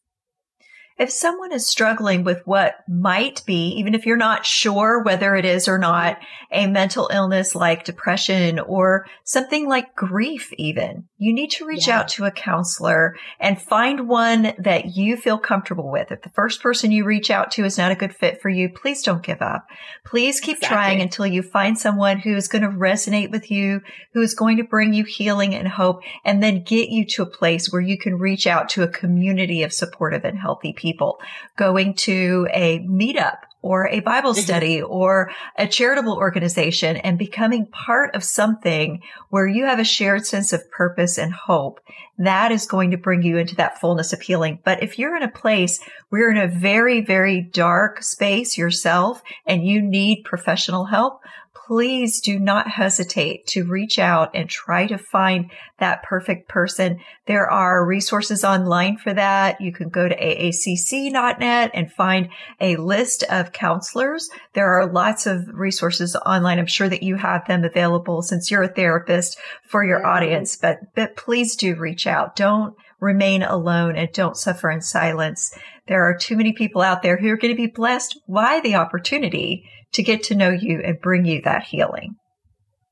If 0.99 1.13
someone 1.13 1.53
is 1.53 1.65
struggling 1.65 2.25
with 2.25 2.45
what 2.45 2.83
might 2.89 3.45
be, 3.47 3.69
even 3.79 3.95
if 3.95 4.05
you're 4.05 4.17
not 4.17 4.45
sure 4.45 5.01
whether 5.01 5.37
it 5.37 5.45
is 5.45 5.69
or 5.69 5.79
not, 5.79 6.19
a 6.51 6.67
mental 6.67 7.09
illness 7.13 7.55
like 7.55 7.85
depression 7.85 8.59
or 8.59 9.07
something 9.23 9.69
like 9.69 9.95
grief, 9.95 10.53
even, 10.55 11.05
you 11.17 11.33
need 11.33 11.53
to 11.53 11.65
reach 11.65 11.87
yeah. 11.87 12.01
out 12.01 12.09
to 12.09 12.25
a 12.25 12.33
counselor 12.33 13.15
and 13.39 13.63
find 13.63 14.09
one 14.09 14.55
that 14.59 14.97
you 14.97 15.17
feel 15.17 15.39
comfortable 15.39 15.89
with. 15.89 16.11
If 16.11 16.23
the 16.23 16.31
first 16.31 16.61
person 16.61 16.91
you 16.91 17.05
reach 17.05 17.31
out 17.31 17.53
to 17.53 17.65
is 17.65 17.79
not 17.79 17.93
a 17.93 17.97
good 17.97 18.15
fit 18.15 18.43
for 18.43 18.49
you, 18.49 18.69
please 18.69 19.03
don't 19.05 19.23
give 19.23 19.41
up. 19.41 19.69
Please 20.05 20.41
keep 20.41 20.57
exactly. 20.57 20.75
trying 20.75 21.01
until 21.01 21.27
you 21.27 21.43
find 21.43 21.79
someone 21.79 22.19
who 22.19 22.35
is 22.35 22.49
going 22.49 22.63
to 22.63 22.69
resonate 22.69 23.31
with 23.31 23.53
you, 23.53 23.83
who 24.15 24.23
is 24.23 24.35
going 24.35 24.57
to 24.57 24.65
bring 24.65 24.93
you 24.93 25.05
healing 25.05 25.55
and 25.55 25.69
hope, 25.69 26.03
and 26.25 26.43
then 26.43 26.65
get 26.65 26.89
you 26.89 27.05
to 27.05 27.23
a 27.23 27.27
place 27.27 27.71
where 27.71 27.83
you 27.83 27.97
can 27.97 28.19
reach 28.19 28.49
out 28.49 28.69
to 28.71 28.83
a 28.83 28.89
community 28.89 29.63
of 29.63 29.73
supportive 29.73 30.25
and 30.25 30.37
healthy 30.37 30.73
people 30.73 30.88
people, 30.89 31.21
going 31.57 31.95
to 31.95 32.49
a 32.53 32.79
meetup 32.81 33.39
or 33.61 33.89
a 33.89 34.01
Bible 34.01 34.33
mm-hmm. 34.33 34.41
study 34.41 34.83
or 34.83 35.31
a 35.57 35.67
charitable 35.67 36.15
organization 36.15 36.97
and 36.97 37.19
becoming 37.19 37.67
part 37.67 38.15
of 38.15 38.23
something 38.25 39.03
where 39.31 39.47
you 39.47 39.65
have 39.65 39.79
a 39.79 39.85
shared 39.85 40.25
sense 40.27 40.53
of 40.53 40.71
purpose 40.71 41.19
and 41.19 41.33
hope. 41.33 41.81
That 42.19 42.51
is 42.51 42.67
going 42.67 42.93
to 42.93 42.97
bring 42.97 43.23
you 43.23 43.37
into 43.37 43.57
that 43.57 43.81
fullness 43.81 44.13
of 44.13 44.21
healing. 44.21 44.61
But 44.65 44.83
if 44.83 44.99
you're 44.99 45.17
in 45.17 45.23
a 45.23 45.29
place 45.29 45.81
where 46.09 46.23
you're 46.23 46.31
in 46.31 46.37
a 46.39 46.49
very, 46.49 47.01
very 47.01 47.41
dark 47.41 48.03
space 48.03 48.57
yourself 48.57 49.23
and 49.47 49.67
you 49.67 49.83
need 49.83 50.25
professional 50.25 50.87
help, 50.87 51.21
please 51.67 52.21
do 52.21 52.39
not 52.39 52.69
hesitate 52.69 53.47
to 53.47 53.65
reach 53.65 53.99
out 53.99 54.31
and 54.35 54.49
try 54.49 54.87
to 54.87 54.99
find 54.99 55.51
that 55.79 56.03
perfect 56.03 56.49
person. 56.49 57.01
There 57.27 57.51
are 57.51 57.85
resources 57.85 58.45
online 58.45 58.97
for 58.97 59.13
that. 59.15 59.61
You 59.61 59.73
can 59.73 59.89
go 59.89 60.09
to 60.09 60.17
aacc.net 60.17 61.71
and 61.75 61.93
find 61.93 62.31
a 62.61 62.77
list 62.77 63.23
of 63.25 63.53
counselors. 63.53 64.31
There 64.55 64.73
are 64.73 64.91
lots 64.91 65.27
of 65.27 65.47
resources 65.53 66.17
online. 66.17 66.59
I'm 66.59 66.67
sure 66.67 66.89
that 66.89 67.03
you 67.03 67.17
have 67.17 67.47
them 67.47 67.65
available 67.65 68.23
since 68.23 68.51
you're 68.51 68.63
a 68.63 68.69
therapist 68.69 69.39
for 69.69 69.85
your 69.85 69.99
mm-hmm. 69.99 70.09
audience, 70.09 70.57
but, 70.57 70.95
but 70.95 71.17
please 71.17 71.57
do 71.57 71.75
reach 71.75 72.07
out. 72.07 72.37
Don't 72.37 72.75
remain 73.01 73.43
alone 73.43 73.97
and 73.97 74.11
don't 74.13 74.37
suffer 74.37 74.71
in 74.71 74.81
silence. 74.81 75.55
There 75.87 76.03
are 76.03 76.17
too 76.17 76.37
many 76.37 76.53
people 76.53 76.83
out 76.83 77.03
there 77.03 77.17
who 77.17 77.29
are 77.29 77.37
going 77.37 77.55
to 77.55 77.57
be 77.57 77.67
blessed 77.67 78.19
by 78.29 78.61
the 78.63 78.75
opportunity 78.75 79.69
to 79.93 80.03
get 80.03 80.23
to 80.25 80.35
know 80.35 80.51
you 80.51 80.81
and 80.85 81.01
bring 81.01 81.25
you 81.25 81.43
that 81.43 81.65
healing. 81.65 82.17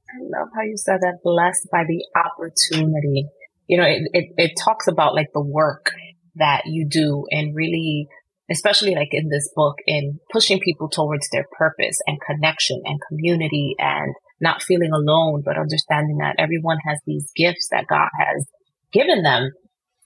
I 0.08 0.22
love 0.22 0.48
how 0.54 0.62
you 0.62 0.76
said 0.76 1.00
that 1.00 1.18
blessed 1.22 1.68
by 1.70 1.84
the 1.86 2.04
opportunity. 2.16 3.26
You 3.66 3.78
know, 3.78 3.84
it, 3.84 4.02
it, 4.12 4.24
it 4.36 4.52
talks 4.58 4.86
about 4.86 5.14
like 5.14 5.28
the 5.34 5.44
work 5.44 5.92
that 6.36 6.62
you 6.66 6.86
do 6.88 7.24
and 7.30 7.54
really, 7.54 8.06
especially 8.50 8.94
like 8.94 9.08
in 9.12 9.28
this 9.28 9.50
book 9.54 9.76
in 9.86 10.20
pushing 10.30 10.60
people 10.60 10.88
towards 10.88 11.28
their 11.30 11.46
purpose 11.58 11.98
and 12.06 12.18
connection 12.20 12.80
and 12.84 13.00
community 13.08 13.74
and 13.78 14.14
not 14.40 14.62
feeling 14.62 14.92
alone, 14.92 15.42
but 15.44 15.58
understanding 15.58 16.18
that 16.18 16.36
everyone 16.38 16.78
has 16.86 16.98
these 17.06 17.30
gifts 17.34 17.68
that 17.70 17.86
God 17.88 18.08
has 18.18 18.46
given 18.92 19.22
them 19.22 19.50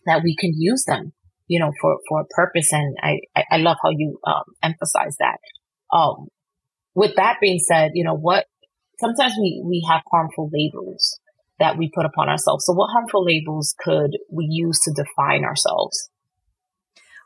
that 0.07 0.23
we 0.23 0.35
can 0.37 0.53
use 0.57 0.85
them, 0.87 1.13
you 1.47 1.61
know, 1.61 1.73
for, 1.81 1.99
for 2.09 2.23
a 2.23 2.27
purpose. 2.27 2.73
And 2.73 2.97
I, 3.03 3.21
I, 3.51 3.59
love 3.59 3.77
how 3.83 3.91
you, 3.91 4.19
um, 4.27 4.45
emphasize 4.63 5.17
that. 5.19 5.39
Um, 5.93 6.29
with 6.95 7.17
that 7.17 7.37
being 7.41 7.59
said, 7.59 7.93
you 7.95 8.05
know, 8.05 8.17
what 8.17 8.47
sometimes 8.99 9.35
we, 9.41 9.63
we 9.65 9.87
have 9.89 10.03
harmful 10.11 10.51
labels 10.53 11.19
that 11.59 11.77
we 11.77 11.91
put 11.95 12.07
upon 12.07 12.29
ourselves. 12.29 12.65
So 12.67 12.73
what 12.73 12.91
harmful 12.93 13.25
labels 13.25 13.75
could 13.79 14.13
we 14.31 14.47
use 14.49 14.81
to 14.81 14.93
define 14.93 15.45
ourselves? 15.45 16.11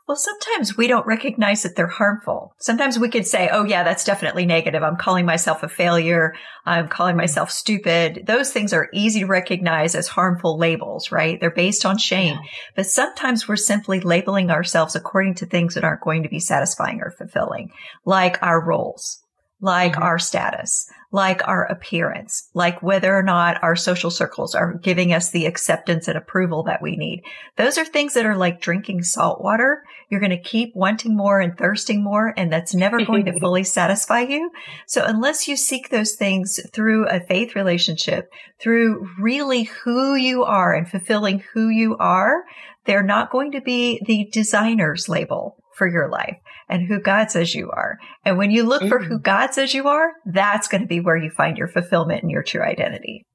Well, 0.07 0.17
sometimes 0.17 0.77
we 0.77 0.85
don't 0.85 1.07
recognize 1.07 1.63
that 1.63 1.75
they're 1.75 1.87
harmful. 1.87 2.53
Sometimes 2.59 2.99
we 2.99 3.09
could 3.09 3.25
say, 3.25 3.49
oh, 3.51 3.63
yeah, 3.63 3.81
that's 3.83 4.03
definitely 4.03 4.45
negative. 4.45 4.83
I'm 4.83 4.97
calling 4.97 5.25
myself 5.25 5.63
a 5.63 5.67
failure. 5.67 6.35
I'm 6.63 6.87
calling 6.89 7.13
mm-hmm. 7.13 7.21
myself 7.21 7.49
stupid. 7.49 8.23
Those 8.27 8.51
things 8.51 8.71
are 8.71 8.87
easy 8.93 9.21
to 9.21 9.25
recognize 9.25 9.95
as 9.95 10.07
harmful 10.07 10.59
labels, 10.59 11.11
right? 11.11 11.39
They're 11.41 11.49
based 11.49 11.87
on 11.87 11.97
shame. 11.97 12.35
Yeah. 12.35 12.49
But 12.75 12.85
sometimes 12.85 13.47
we're 13.47 13.55
simply 13.55 13.99
labeling 13.99 14.51
ourselves 14.51 14.95
according 14.95 15.35
to 15.35 15.47
things 15.47 15.73
that 15.73 15.83
aren't 15.83 16.03
going 16.03 16.21
to 16.21 16.29
be 16.29 16.39
satisfying 16.39 17.01
or 17.01 17.09
fulfilling, 17.09 17.71
like 18.05 18.37
our 18.43 18.63
roles 18.63 19.24
like 19.61 19.93
mm-hmm. 19.93 20.03
our 20.03 20.19
status, 20.19 20.89
like 21.11 21.47
our 21.47 21.63
appearance, 21.63 22.49
like 22.53 22.83
whether 22.83 23.15
or 23.15 23.23
not 23.23 23.63
our 23.63 23.75
social 23.75 24.11
circles 24.11 24.53
are 24.53 24.73
giving 24.73 25.13
us 25.13 25.31
the 25.31 25.45
acceptance 25.45 26.07
and 26.07 26.17
approval 26.17 26.63
that 26.63 26.81
we 26.81 26.97
need. 26.97 27.23
Those 27.55 27.77
are 27.77 27.85
things 27.85 28.13
that 28.15 28.25
are 28.25 28.35
like 28.35 28.59
drinking 28.59 29.03
salt 29.03 29.41
water. 29.41 29.83
You're 30.09 30.19
going 30.19 30.31
to 30.31 30.37
keep 30.37 30.75
wanting 30.75 31.15
more 31.15 31.39
and 31.39 31.57
thirsting 31.57 32.03
more, 32.03 32.33
and 32.35 32.51
that's 32.51 32.75
never 32.75 33.03
going 33.05 33.25
to 33.25 33.39
fully 33.39 33.63
satisfy 33.63 34.21
you. 34.21 34.51
So 34.87 35.03
unless 35.05 35.47
you 35.47 35.55
seek 35.55 35.89
those 35.89 36.15
things 36.15 36.59
through 36.73 37.07
a 37.07 37.21
faith 37.21 37.55
relationship, 37.55 38.29
through 38.59 39.09
really 39.19 39.63
who 39.63 40.15
you 40.15 40.43
are 40.43 40.73
and 40.73 40.87
fulfilling 40.87 41.43
who 41.53 41.69
you 41.69 41.97
are, 41.97 42.43
they're 42.85 43.03
not 43.03 43.31
going 43.31 43.53
to 43.53 43.61
be 43.61 44.01
the 44.05 44.29
designer's 44.31 45.09
label 45.09 45.57
for 45.75 45.87
your 45.87 46.09
life 46.09 46.37
and 46.69 46.87
who 46.87 46.99
God 46.99 47.31
says 47.31 47.53
you 47.53 47.69
are. 47.71 47.97
And 48.23 48.37
when 48.37 48.51
you 48.51 48.63
look 48.63 48.81
mm. 48.81 48.89
for 48.89 48.99
who 48.99 49.19
mm. 49.19 49.23
God 49.23 49.53
says 49.53 49.73
you 49.73 49.87
are, 49.87 50.11
that's 50.25 50.67
going 50.67 50.81
to 50.81 50.87
be 50.87 50.99
where 50.99 51.17
you 51.17 51.29
find 51.29 51.57
your 51.57 51.67
fulfillment 51.67 52.23
and 52.23 52.31
your 52.31 52.43
true 52.43 52.61
identity. 52.61 53.25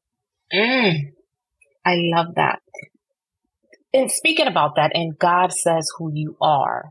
Mm. 0.52 0.94
I 1.84 1.94
love 1.96 2.34
that. 2.36 2.60
And 3.92 4.10
speaking 4.10 4.46
about 4.46 4.76
that, 4.76 4.92
and 4.94 5.18
God 5.18 5.52
says 5.52 5.86
who 5.98 6.10
you 6.14 6.36
are, 6.40 6.90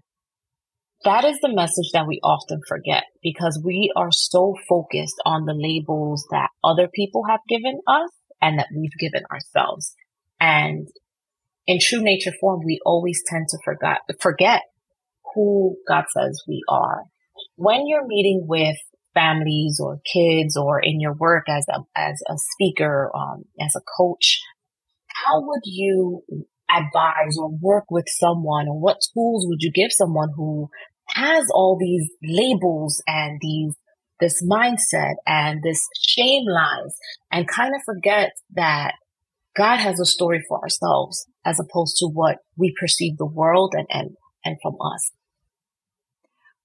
that 1.05 1.23
is 1.23 1.39
the 1.41 1.53
message 1.53 1.91
that 1.93 2.07
we 2.07 2.19
often 2.21 2.59
forget 2.67 3.03
because 3.23 3.61
we 3.63 3.91
are 3.95 4.11
so 4.11 4.55
focused 4.67 5.15
on 5.25 5.45
the 5.45 5.53
labels 5.53 6.27
that 6.31 6.49
other 6.61 6.89
people 6.93 7.23
have 7.29 7.39
given 7.47 7.79
us 7.87 8.09
and 8.41 8.59
that 8.59 8.67
we've 8.75 8.97
given 8.99 9.23
ourselves. 9.31 9.95
And 10.41 10.87
in 11.67 11.79
true 11.79 12.01
nature 12.01 12.33
form, 12.41 12.61
we 12.65 12.79
always 12.85 13.21
tend 13.25 13.47
to 13.49 13.57
forget, 13.63 13.99
forget 14.19 14.63
who 15.33 15.75
God 15.87 16.05
says 16.15 16.41
we 16.47 16.61
are. 16.69 17.03
When 17.55 17.87
you're 17.87 18.07
meeting 18.07 18.45
with 18.47 18.75
families 19.13 19.79
or 19.81 19.99
kids 20.11 20.55
or 20.57 20.79
in 20.79 20.99
your 20.99 21.13
work 21.13 21.45
as 21.49 21.65
a, 21.69 21.79
as 21.95 22.21
a 22.27 22.35
speaker, 22.53 23.11
um, 23.15 23.43
as 23.59 23.73
a 23.75 23.81
coach, 23.97 24.41
how 25.07 25.41
would 25.41 25.61
you 25.65 26.23
advise 26.69 27.35
or 27.39 27.49
work 27.61 27.85
with 27.89 28.05
someone 28.07 28.67
or 28.67 28.79
what 28.79 28.97
tools 29.13 29.45
would 29.47 29.61
you 29.61 29.71
give 29.73 29.91
someone 29.91 30.29
who 30.35 30.69
has 31.09 31.45
all 31.53 31.77
these 31.79 32.07
labels 32.23 33.01
and 33.07 33.39
these 33.41 33.73
this 34.19 34.43
mindset 34.45 35.13
and 35.25 35.61
this 35.63 35.87
shame 35.97 36.43
lies 36.45 36.95
and 37.31 37.47
kind 37.47 37.73
of 37.73 37.81
forget 37.85 38.31
that 38.53 38.91
God 39.55 39.77
has 39.77 39.99
a 39.99 40.05
story 40.05 40.43
for 40.47 40.61
ourselves 40.61 41.25
as 41.45 41.59
opposed 41.59 41.97
to 41.99 42.07
what 42.07 42.37
we 42.57 42.75
perceive 42.79 43.17
the 43.17 43.25
world 43.25 43.73
and, 43.75 43.87
and, 43.89 44.11
and 44.43 44.57
from 44.61 44.75
us. 44.93 45.11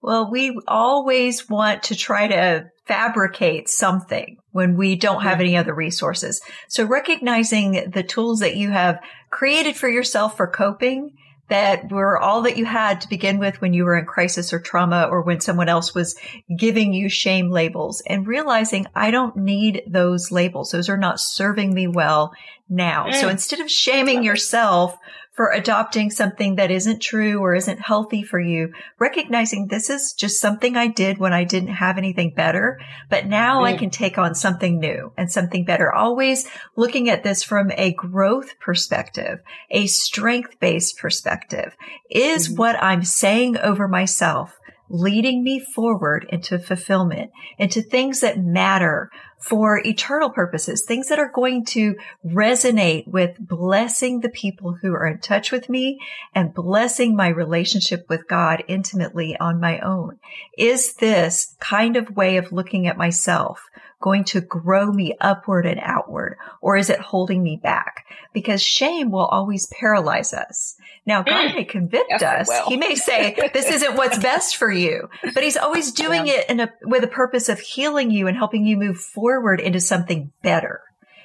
Well, 0.04 0.30
we 0.30 0.54
always 0.68 1.48
want 1.48 1.84
to 1.84 1.96
try 1.96 2.28
to 2.28 2.66
fabricate 2.86 3.70
something 3.70 4.36
when 4.50 4.76
we 4.76 4.96
don't 4.96 5.22
have 5.22 5.40
any 5.40 5.56
other 5.56 5.74
resources. 5.74 6.42
So 6.68 6.84
recognizing 6.84 7.90
the 7.90 8.02
tools 8.02 8.40
that 8.40 8.54
you 8.54 8.68
have 8.70 9.00
created 9.30 9.76
for 9.76 9.88
yourself 9.88 10.36
for 10.36 10.46
coping 10.46 11.16
that 11.48 11.90
were 11.90 12.18
all 12.18 12.42
that 12.42 12.58
you 12.58 12.66
had 12.66 13.00
to 13.00 13.08
begin 13.08 13.38
with 13.38 13.62
when 13.62 13.72
you 13.72 13.86
were 13.86 13.96
in 13.96 14.04
crisis 14.04 14.52
or 14.52 14.60
trauma 14.60 15.08
or 15.10 15.22
when 15.22 15.40
someone 15.40 15.70
else 15.70 15.94
was 15.94 16.16
giving 16.54 16.92
you 16.92 17.08
shame 17.08 17.50
labels 17.50 18.02
and 18.06 18.26
realizing 18.26 18.86
I 18.94 19.10
don't 19.10 19.36
need 19.36 19.84
those 19.86 20.30
labels. 20.30 20.70
Those 20.70 20.90
are 20.90 20.98
not 20.98 21.18
serving 21.18 21.72
me 21.72 21.86
well 21.86 22.34
now. 22.68 23.06
Mm. 23.06 23.14
So 23.14 23.28
instead 23.30 23.60
of 23.60 23.70
shaming 23.70 24.22
yourself 24.22 24.98
for 25.34 25.50
adopting 25.50 26.10
something 26.10 26.56
that 26.56 26.70
isn't 26.70 27.00
true 27.00 27.40
or 27.40 27.54
isn't 27.54 27.80
healthy 27.80 28.22
for 28.22 28.38
you, 28.38 28.72
recognizing 29.00 29.66
this 29.66 29.90
is 29.90 30.12
just 30.12 30.40
something 30.40 30.76
I 30.76 30.86
did 30.86 31.18
when 31.18 31.32
I 31.32 31.42
didn't 31.42 31.74
have 31.74 31.98
anything 31.98 32.32
better, 32.34 32.80
but 33.10 33.26
now 33.26 33.62
mm. 33.62 33.66
I 33.66 33.76
can 33.76 33.90
take 33.90 34.16
on 34.16 34.36
something 34.36 34.78
new 34.78 35.12
and 35.16 35.30
something 35.30 35.64
better. 35.64 35.92
Always 35.92 36.46
looking 36.76 37.10
at 37.10 37.24
this 37.24 37.42
from 37.42 37.72
a 37.72 37.92
growth 37.92 38.58
perspective, 38.60 39.40
a 39.70 39.86
strength 39.86 40.60
based 40.60 40.98
perspective. 40.98 41.76
Is 42.10 42.48
mm. 42.48 42.56
what 42.56 42.80
I'm 42.80 43.04
saying 43.04 43.58
over 43.58 43.88
myself 43.88 44.60
leading 44.88 45.42
me 45.42 45.58
forward 45.58 46.26
into 46.28 46.58
fulfillment, 46.58 47.30
into 47.58 47.82
things 47.82 48.20
that 48.20 48.38
matter 48.38 49.10
for 49.44 49.78
eternal 49.84 50.30
purposes, 50.30 50.86
things 50.86 51.08
that 51.08 51.18
are 51.18 51.30
going 51.30 51.66
to 51.66 51.94
resonate 52.26 53.06
with 53.06 53.36
blessing 53.38 54.20
the 54.20 54.30
people 54.30 54.72
who 54.72 54.94
are 54.94 55.06
in 55.06 55.18
touch 55.18 55.52
with 55.52 55.68
me 55.68 56.00
and 56.34 56.54
blessing 56.54 57.14
my 57.14 57.28
relationship 57.28 58.08
with 58.08 58.26
God 58.26 58.64
intimately 58.68 59.36
on 59.38 59.60
my 59.60 59.80
own. 59.80 60.18
Is 60.56 60.94
this 60.94 61.56
kind 61.60 61.96
of 61.96 62.16
way 62.16 62.38
of 62.38 62.52
looking 62.52 62.86
at 62.86 62.96
myself 62.96 63.68
going 64.00 64.24
to 64.24 64.40
grow 64.40 64.90
me 64.90 65.14
upward 65.20 65.66
and 65.66 65.80
outward, 65.82 66.38
or 66.62 66.78
is 66.78 66.88
it 66.88 66.98
holding 66.98 67.42
me 67.42 67.60
back? 67.62 67.93
Because 68.32 68.62
shame 68.62 69.10
will 69.10 69.26
always 69.26 69.66
paralyze 69.66 70.32
us. 70.32 70.76
Now, 71.06 71.22
God 71.22 71.50
mm. 71.50 71.54
may 71.56 71.64
convict 71.64 72.06
yes, 72.10 72.48
us. 72.48 72.68
He 72.68 72.76
may 72.76 72.94
say, 72.94 73.36
this 73.52 73.70
isn't 73.70 73.96
what's 73.96 74.18
best 74.22 74.56
for 74.56 74.70
you, 74.70 75.08
but 75.34 75.42
he's 75.42 75.56
always 75.56 75.92
doing 75.92 76.26
yeah. 76.26 76.34
it 76.34 76.50
in 76.50 76.60
a, 76.60 76.72
with 76.82 77.04
a 77.04 77.08
purpose 77.08 77.48
of 77.48 77.60
healing 77.60 78.10
you 78.10 78.26
and 78.26 78.36
helping 78.36 78.66
you 78.66 78.76
move 78.76 78.98
forward 78.98 79.60
into 79.60 79.80
something 79.80 80.32
better. 80.42 80.80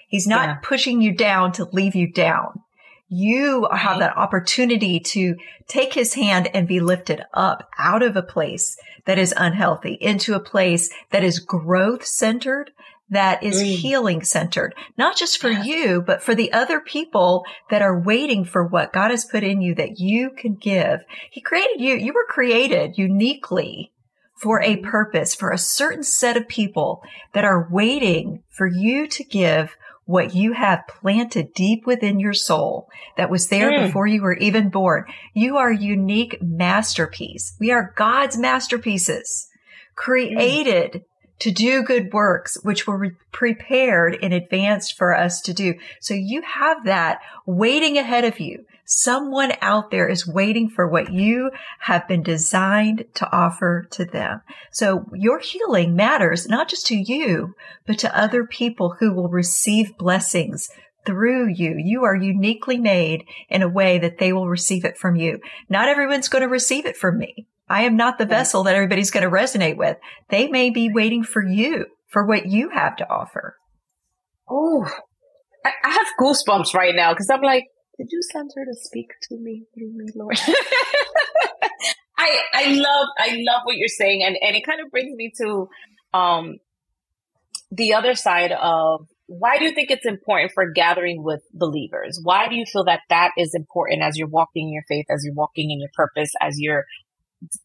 He's 0.08 0.28
not 0.28 0.50
yeah. 0.50 0.58
pushing 0.62 1.02
you 1.02 1.14
down 1.14 1.52
to 1.54 1.66
leave 1.66 1.96
you 1.96 2.12
down. 2.12 2.62
You 3.08 3.68
have 3.72 4.00
that 4.00 4.18
opportunity 4.18 5.00
to 5.00 5.36
take 5.68 5.94
his 5.94 6.14
hand 6.14 6.48
and 6.54 6.68
be 6.68 6.80
lifted 6.80 7.24
up 7.34 7.68
out 7.78 8.04
of 8.04 8.16
a 8.16 8.22
place 8.22 8.78
that 9.06 9.18
is 9.18 9.34
unhealthy 9.36 9.94
into 9.94 10.36
a 10.36 10.40
place 10.40 10.92
that 11.10 11.24
is 11.24 11.40
growth 11.40 12.06
centered, 12.06 12.72
that 13.10 13.44
is 13.44 13.62
mm. 13.62 13.76
healing 13.76 14.24
centered, 14.24 14.76
not 14.98 15.18
just 15.18 15.40
for 15.40 15.50
you, 15.50 16.02
but 16.02 16.22
for 16.22 16.36
the 16.36 16.52
other 16.54 16.80
people 16.80 17.44
that 17.70 17.82
are 17.82 18.00
waiting 18.00 18.46
for 18.46 18.64
what 18.64 18.94
God 18.94 19.12
has 19.12 19.26
put 19.26 19.44
in 19.44 19.62
you 19.62 19.76
that 19.76 20.00
you 20.00 20.32
can 20.32 20.56
give. 20.56 21.02
He 21.32 21.42
created 21.42 21.82
you. 21.82 21.96
You 21.96 22.14
were 22.14 22.26
created 22.28 22.98
uniquely 22.98 23.92
for 24.36 24.62
a 24.62 24.78
purpose, 24.78 25.36
for 25.36 25.52
a 25.52 25.58
certain 25.58 26.04
set 26.04 26.38
of 26.38 26.48
people 26.48 27.02
that 27.34 27.44
are 27.44 27.68
waiting 27.70 28.44
for 28.50 28.68
you 28.68 29.08
to 29.08 29.24
give 29.24 29.76
what 30.06 30.34
you 30.34 30.54
have 30.54 30.88
planted 30.88 31.54
deep 31.54 31.86
within 31.86 32.20
your 32.20 32.34
soul 32.34 32.90
that 33.16 33.30
was 33.30 33.48
there 33.50 33.72
mm. 33.72 33.86
before 33.86 34.08
you 34.08 34.22
were 34.22 34.38
even 34.38 34.70
born. 34.70 35.06
You 35.34 35.58
are 35.58 35.72
unique 35.72 36.42
masterpiece. 36.42 37.56
We 37.60 37.72
are 37.72 37.94
God's 37.96 38.38
masterpieces 38.38 39.50
created 40.00 40.92
mm. 40.94 41.04
To 41.40 41.52
do 41.52 41.84
good 41.84 42.14
works, 42.14 42.58
which 42.64 42.86
were 42.86 43.16
prepared 43.32 44.16
in 44.16 44.34
advance 44.34 44.92
for 44.92 45.16
us 45.16 45.42
to 45.42 45.54
do. 45.54 45.76
So 46.00 46.14
you 46.14 46.42
have 46.42 46.86
that 46.86 47.20
waiting 47.46 47.98
ahead 47.98 48.26
of 48.26 48.40
you. 48.40 48.66
Someone 48.86 49.54
out 49.62 49.92
there 49.92 50.08
is 50.08 50.28
waiting 50.28 50.68
for 50.68 50.88
what 50.88 51.14
you 51.14 51.52
have 51.82 52.08
been 52.08 52.24
designed 52.24 53.06
to 53.14 53.32
offer 53.32 53.88
to 53.92 54.04
them. 54.04 54.42
So 54.72 55.06
your 55.14 55.40
healing 55.40 55.96
matters 55.96 56.50
not 56.50 56.70
just 56.70 56.88
to 56.88 56.96
you, 56.96 57.54
but 57.86 58.00
to 58.00 58.20
other 58.20 58.46
people 58.46 58.96
who 59.00 59.14
will 59.14 59.30
receive 59.30 59.98
blessings 59.98 60.70
through 61.06 61.50
you. 61.50 61.76
You 61.78 62.04
are 62.04 62.16
uniquely 62.16 62.78
made 62.78 63.26
in 63.48 63.62
a 63.62 63.70
way 63.70 64.00
that 64.00 64.18
they 64.18 64.34
will 64.34 64.50
receive 64.50 64.84
it 64.84 64.98
from 64.98 65.16
you. 65.16 65.40
Not 65.70 65.88
everyone's 65.88 66.28
going 66.28 66.42
to 66.42 66.48
receive 66.48 66.86
it 66.86 66.98
from 66.98 67.20
me. 67.20 67.48
I 67.70 67.84
am 67.84 67.96
not 67.96 68.18
the 68.18 68.26
vessel 68.26 68.64
that 68.64 68.76
everybody's 68.76 69.12
going 69.12 69.24
to 69.24 69.30
resonate 69.30 69.78
with. 69.78 69.98
They 70.30 70.48
may 70.48 70.70
be 70.70 70.92
waiting 70.92 71.24
for 71.24 71.46
you, 71.46 71.86
for 72.08 72.26
what 72.26 72.48
you 72.48 72.70
have 72.70 72.96
to 72.98 73.10
offer. 73.10 73.56
Oh, 74.50 74.90
I 75.66 75.90
have 75.90 76.08
goosebumps 76.20 76.74
right 76.74 76.96
now 76.96 77.14
because 77.14 77.30
I'm 77.30 77.42
like, 77.42 77.66
did 77.98 78.08
you 78.12 78.22
send 78.32 78.50
her 78.56 78.66
to 78.66 78.74
speak 78.76 79.10
to 79.30 79.38
me 79.38 79.64
through 79.74 79.92
me, 79.94 80.06
Lord? 80.16 80.40
I 82.18 82.40
I 82.54 82.66
love 82.68 83.08
I 83.18 83.38
love 83.40 83.62
what 83.66 83.76
you're 83.76 83.88
saying, 83.88 84.24
and 84.24 84.36
and 84.42 84.56
it 84.56 84.66
kind 84.66 84.80
of 84.84 84.90
brings 84.90 85.16
me 85.16 85.32
to 85.42 85.70
um 86.14 86.58
the 87.72 87.94
other 87.94 88.16
side 88.16 88.52
of 88.52 89.06
why 89.28 89.60
do 89.60 89.66
you 89.66 89.72
think 89.74 89.92
it's 89.92 90.08
important 90.08 90.52
for 90.54 90.72
gathering 90.72 91.24
with 91.24 91.42
believers? 91.54 92.20
Why 92.24 92.48
do 92.50 92.56
you 92.56 92.66
feel 92.66 92.86
that 92.86 93.02
that 93.10 93.32
is 93.38 93.54
important 93.54 94.02
as 94.02 94.18
you're 94.18 94.28
walking 94.28 94.70
in 94.70 94.74
your 94.74 94.84
faith, 94.88 95.06
as 95.10 95.22
you're 95.24 95.36
walking 95.36 95.70
in 95.70 95.80
your 95.80 95.92
purpose, 95.94 96.32
as 96.42 96.56
you're 96.58 96.86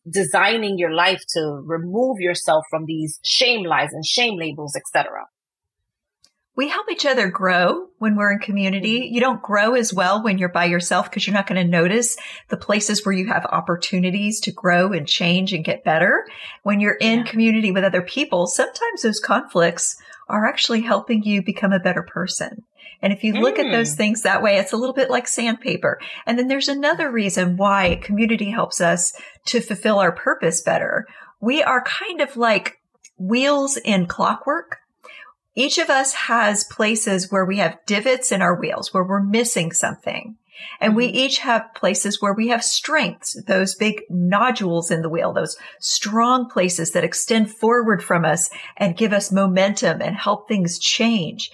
designing 0.08 0.78
your 0.78 0.92
life 0.92 1.22
to 1.34 1.62
remove 1.64 2.20
yourself 2.20 2.64
from 2.70 2.84
these 2.86 3.18
shame 3.22 3.64
lies 3.64 3.92
and 3.92 4.04
shame 4.04 4.38
labels, 4.38 4.76
etc 4.76 5.26
we 6.56 6.68
help 6.68 6.90
each 6.90 7.04
other 7.04 7.28
grow 7.28 7.88
when 7.98 8.16
we're 8.16 8.32
in 8.32 8.38
community. 8.38 9.00
Mm-hmm. 9.00 9.14
You 9.14 9.20
don't 9.20 9.42
grow 9.42 9.74
as 9.74 9.92
well 9.92 10.22
when 10.22 10.38
you're 10.38 10.48
by 10.48 10.66
yourself 10.66 11.10
because 11.10 11.26
you're 11.26 11.34
not 11.34 11.46
going 11.46 11.62
to 11.62 11.68
notice 11.68 12.16
the 12.48 12.56
places 12.56 13.04
where 13.04 13.14
you 13.14 13.26
have 13.26 13.44
opportunities 13.46 14.40
to 14.40 14.52
grow 14.52 14.92
and 14.92 15.06
change 15.06 15.52
and 15.52 15.64
get 15.64 15.84
better. 15.84 16.26
When 16.62 16.80
you're 16.80 16.94
in 16.94 17.20
yeah. 17.20 17.24
community 17.24 17.72
with 17.72 17.84
other 17.84 18.02
people, 18.02 18.46
sometimes 18.46 19.02
those 19.02 19.20
conflicts 19.20 19.96
are 20.28 20.46
actually 20.46 20.82
helping 20.82 21.22
you 21.22 21.42
become 21.42 21.72
a 21.72 21.80
better 21.80 22.02
person. 22.02 22.64
And 23.04 23.12
if 23.12 23.22
you 23.22 23.34
look 23.34 23.56
mm. 23.56 23.66
at 23.66 23.70
those 23.70 23.94
mm. 23.94 23.96
things 23.98 24.22
that 24.22 24.42
way, 24.42 24.56
it's 24.56 24.72
a 24.72 24.76
little 24.76 24.94
bit 24.94 25.10
like 25.10 25.28
sandpaper. 25.28 26.00
And 26.26 26.38
then 26.38 26.48
there's 26.48 26.68
another 26.68 27.10
reason 27.10 27.56
why 27.56 28.00
community 28.02 28.50
helps 28.50 28.80
us 28.80 29.12
to 29.46 29.60
fulfill 29.60 29.98
our 29.98 30.12
purpose 30.12 30.62
better. 30.62 31.06
We 31.40 31.62
are 31.62 31.84
kind 31.84 32.20
of 32.20 32.36
like 32.36 32.80
wheels 33.18 33.76
in 33.76 34.06
clockwork 34.06 34.78
each 35.54 35.78
of 35.78 35.88
us 35.88 36.14
has 36.14 36.64
places 36.64 37.30
where 37.30 37.44
we 37.44 37.58
have 37.58 37.78
divots 37.86 38.32
in 38.32 38.42
our 38.42 38.58
wheels, 38.58 38.92
where 38.92 39.04
we're 39.04 39.22
missing 39.22 39.72
something. 39.72 40.36
And 40.80 40.96
we 40.96 41.06
mm-hmm. 41.06 41.16
each 41.16 41.38
have 41.38 41.74
places 41.74 42.20
where 42.20 42.32
we 42.32 42.48
have 42.48 42.64
strengths, 42.64 43.40
those 43.44 43.74
big 43.74 44.02
nodules 44.10 44.90
in 44.90 45.02
the 45.02 45.08
wheel, 45.08 45.32
those 45.32 45.56
strong 45.78 46.48
places 46.48 46.92
that 46.92 47.04
extend 47.04 47.50
forward 47.50 48.02
from 48.02 48.24
us 48.24 48.50
and 48.76 48.96
give 48.96 49.12
us 49.12 49.30
momentum 49.30 50.00
and 50.00 50.16
help 50.16 50.48
things 50.48 50.78
change. 50.78 51.50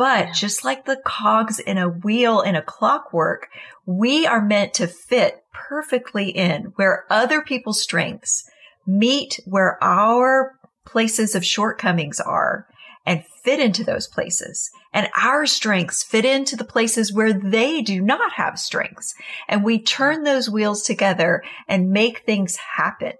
But 0.00 0.32
just 0.32 0.64
like 0.64 0.86
the 0.86 0.96
cogs 1.04 1.58
in 1.58 1.76
a 1.76 1.90
wheel 1.90 2.40
in 2.40 2.56
a 2.56 2.62
clockwork, 2.62 3.50
we 3.84 4.26
are 4.26 4.40
meant 4.40 4.72
to 4.74 4.86
fit 4.86 5.44
perfectly 5.52 6.30
in 6.30 6.72
where 6.76 7.04
other 7.10 7.42
people's 7.42 7.82
strengths 7.82 8.50
meet 8.86 9.40
where 9.44 9.76
our 9.84 10.58
places 10.86 11.34
of 11.34 11.44
shortcomings 11.44 12.18
are 12.18 12.66
and 13.04 13.26
fit 13.44 13.60
into 13.60 13.84
those 13.84 14.06
places. 14.06 14.70
And 14.94 15.08
our 15.20 15.44
strengths 15.44 16.02
fit 16.02 16.24
into 16.24 16.56
the 16.56 16.64
places 16.64 17.12
where 17.12 17.34
they 17.34 17.82
do 17.82 18.00
not 18.00 18.32
have 18.32 18.58
strengths. 18.58 19.14
And 19.50 19.62
we 19.62 19.82
turn 19.82 20.22
those 20.22 20.48
wheels 20.48 20.80
together 20.80 21.42
and 21.68 21.90
make 21.90 22.20
things 22.20 22.56
happen. 22.56 23.12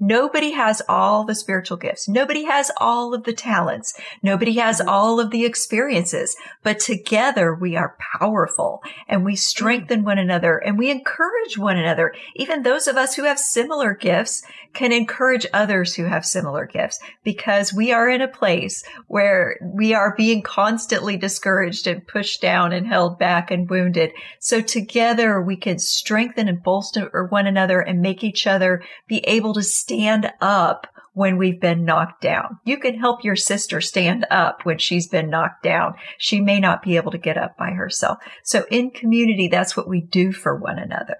Nobody 0.00 0.50
has 0.50 0.82
all 0.88 1.24
the 1.24 1.36
spiritual 1.36 1.76
gifts. 1.76 2.08
Nobody 2.08 2.44
has 2.44 2.72
all 2.78 3.14
of 3.14 3.22
the 3.22 3.32
talents. 3.32 3.94
Nobody 4.22 4.54
has 4.54 4.80
mm-hmm. 4.80 4.88
all 4.88 5.20
of 5.20 5.30
the 5.30 5.44
experiences, 5.44 6.36
but 6.64 6.80
together 6.80 7.54
we 7.54 7.76
are 7.76 7.96
powerful 8.18 8.82
and 9.06 9.24
we 9.24 9.36
strengthen 9.36 10.02
one 10.02 10.18
another 10.18 10.58
and 10.58 10.76
we 10.76 10.90
encourage 10.90 11.56
one 11.56 11.76
another. 11.76 12.12
Even 12.34 12.62
those 12.62 12.88
of 12.88 12.96
us 12.96 13.14
who 13.14 13.22
have 13.22 13.38
similar 13.38 13.94
gifts 13.94 14.42
can 14.72 14.90
encourage 14.90 15.46
others 15.52 15.94
who 15.94 16.04
have 16.04 16.26
similar 16.26 16.66
gifts 16.66 16.98
because 17.22 17.72
we 17.72 17.92
are 17.92 18.08
in 18.08 18.20
a 18.20 18.28
place 18.28 18.84
where 19.06 19.56
we 19.62 19.94
are 19.94 20.14
being 20.16 20.42
constantly 20.42 21.16
discouraged 21.16 21.86
and 21.86 22.06
pushed 22.06 22.42
down 22.42 22.72
and 22.72 22.86
held 22.86 23.16
back 23.18 23.52
and 23.52 23.70
wounded. 23.70 24.10
So 24.40 24.60
together 24.60 25.40
we 25.40 25.56
can 25.56 25.78
strengthen 25.78 26.48
and 26.48 26.62
bolster 26.62 27.26
one 27.30 27.46
another 27.46 27.80
and 27.80 28.02
make 28.02 28.24
each 28.24 28.48
other 28.48 28.82
be 29.06 29.18
able 29.18 29.54
to 29.54 29.62
stand 29.84 30.32
up 30.40 30.86
when 31.12 31.36
we've 31.36 31.60
been 31.60 31.84
knocked 31.84 32.22
down. 32.22 32.58
You 32.64 32.78
can 32.78 32.98
help 32.98 33.22
your 33.22 33.36
sister 33.36 33.80
stand 33.80 34.26
up 34.30 34.64
when 34.64 34.78
she's 34.78 35.06
been 35.06 35.28
knocked 35.28 35.62
down. 35.62 35.94
She 36.18 36.40
may 36.40 36.58
not 36.58 36.82
be 36.82 36.96
able 36.96 37.12
to 37.12 37.18
get 37.18 37.36
up 37.36 37.56
by 37.58 37.70
herself. 37.70 38.18
So 38.42 38.64
in 38.70 38.90
community, 38.90 39.48
that's 39.48 39.76
what 39.76 39.88
we 39.88 40.00
do 40.00 40.32
for 40.32 40.56
one 40.56 40.78
another. 40.78 41.18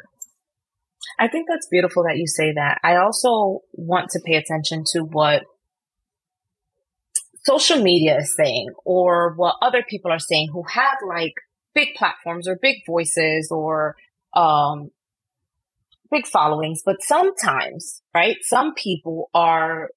I 1.18 1.29
think 1.29 1.46
that's 1.48 1.68
beautiful 1.70 2.05
that 2.05 2.16
you 2.16 2.27
say 2.27 2.55
that. 2.55 2.81
I 2.83 2.96
also 2.96 3.61
want 3.72 4.11
to 4.11 4.20
pay 4.24 4.35
attention 4.35 4.85
to 4.92 5.00
what 5.00 5.42
social 7.44 7.83
media 7.83 8.18
is 8.18 8.35
saying 8.35 8.70
or 8.85 9.35
what 9.37 9.57
other 9.61 9.85
people 9.88 10.11
are 10.11 10.18
saying 10.18 10.48
who 10.53 10.64
have 10.68 10.96
like 11.07 11.35
big 11.74 11.88
platforms 11.96 12.48
or 12.48 12.59
big 12.61 12.79
voices 12.87 13.50
or 13.53 13.94
um, 14.35 14.90
big 16.11 16.27
followings, 16.27 16.83
but 16.85 17.03
sometimes, 17.03 18.03
right, 18.14 18.37
some 18.43 18.75
people 18.75 19.31
are, 19.35 19.88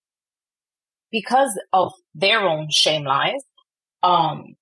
because 1.12 1.60
of 1.74 1.92
their 2.16 2.42
own 2.42 2.68
shame 2.70 3.04
lies, 3.04 3.42
um, 4.04 4.56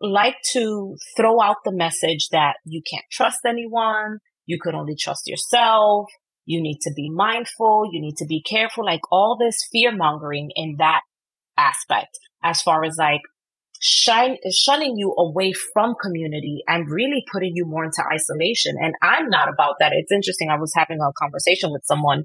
like 0.00 0.36
to 0.52 0.96
throw 1.16 1.40
out 1.40 1.56
the 1.64 1.72
message 1.72 2.28
that 2.32 2.56
you 2.64 2.82
can't 2.88 3.04
trust 3.10 3.38
anyone, 3.46 4.18
you 4.46 4.58
could 4.60 4.74
only 4.74 4.96
trust 4.96 5.22
yourself, 5.26 6.06
you 6.44 6.60
need 6.60 6.78
to 6.82 6.92
be 6.94 7.08
mindful, 7.08 7.88
you 7.92 8.00
need 8.00 8.16
to 8.16 8.26
be 8.26 8.42
careful, 8.42 8.84
like 8.84 9.00
all 9.10 9.36
this 9.38 9.66
fear 9.70 9.94
mongering 9.94 10.50
in 10.56 10.76
that 10.78 11.02
aspect 11.56 12.18
as 12.42 12.60
far 12.60 12.84
as 12.84 12.96
like 12.98 13.20
shine, 13.82 14.36
shunning 14.52 14.94
you 14.96 15.12
away 15.18 15.52
from 15.72 15.94
community 16.00 16.62
and 16.68 16.88
really 16.88 17.24
putting 17.30 17.52
you 17.54 17.66
more 17.66 17.84
into 17.84 18.02
isolation. 18.12 18.76
And 18.80 18.94
I'm 19.02 19.28
not 19.28 19.48
about 19.52 19.74
that. 19.80 19.92
It's 19.92 20.12
interesting. 20.12 20.48
I 20.50 20.58
was 20.58 20.72
having 20.74 20.98
a 21.00 21.12
conversation 21.18 21.72
with 21.72 21.82
someone. 21.84 22.24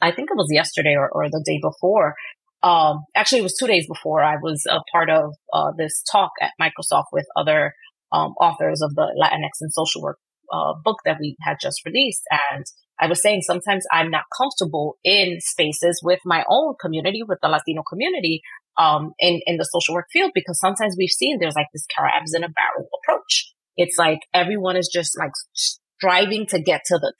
I 0.00 0.10
think 0.10 0.30
it 0.30 0.36
was 0.36 0.48
yesterday 0.50 0.94
or, 0.96 1.10
or 1.12 1.28
the 1.28 1.42
day 1.44 1.60
before. 1.62 2.14
Um, 2.62 3.04
actually, 3.14 3.40
it 3.40 3.44
was 3.44 3.56
two 3.58 3.66
days 3.66 3.86
before 3.86 4.22
I 4.22 4.36
was 4.36 4.64
a 4.70 4.80
part 4.90 5.10
of 5.10 5.34
uh, 5.52 5.72
this 5.76 6.02
talk 6.10 6.30
at 6.40 6.52
Microsoft 6.60 7.06
with 7.12 7.26
other 7.36 7.74
um, 8.12 8.32
authors 8.40 8.80
of 8.80 8.94
the 8.94 9.14
Latinx 9.22 9.60
and 9.60 9.72
social 9.72 10.02
work 10.02 10.18
uh, 10.52 10.72
book 10.82 10.96
that 11.04 11.18
we 11.20 11.36
had 11.42 11.58
just 11.60 11.84
released. 11.84 12.22
And 12.30 12.64
I 12.98 13.06
was 13.06 13.22
saying 13.22 13.42
sometimes 13.42 13.84
I'm 13.92 14.10
not 14.10 14.24
comfortable 14.36 14.96
in 15.04 15.38
spaces 15.40 16.00
with 16.02 16.20
my 16.24 16.44
own 16.50 16.74
community, 16.80 17.22
with 17.26 17.38
the 17.42 17.48
Latino 17.48 17.82
community, 17.88 18.42
um, 18.78 19.12
in, 19.18 19.40
in 19.46 19.56
the 19.56 19.64
social 19.64 19.94
work 19.94 20.06
field, 20.12 20.32
because 20.34 20.58
sometimes 20.58 20.96
we've 20.98 21.10
seen 21.10 21.38
there's 21.38 21.54
like 21.56 21.68
this 21.72 21.86
crabs 21.96 22.34
in 22.34 22.44
a 22.44 22.48
barrel 22.48 22.88
approach. 23.02 23.52
It's 23.76 23.96
like 23.98 24.20
everyone 24.34 24.76
is 24.76 24.90
just 24.92 25.18
like 25.18 25.32
striving 25.54 26.46
to 26.46 26.60
get 26.60 26.82
to 26.86 26.98
the 26.98 27.12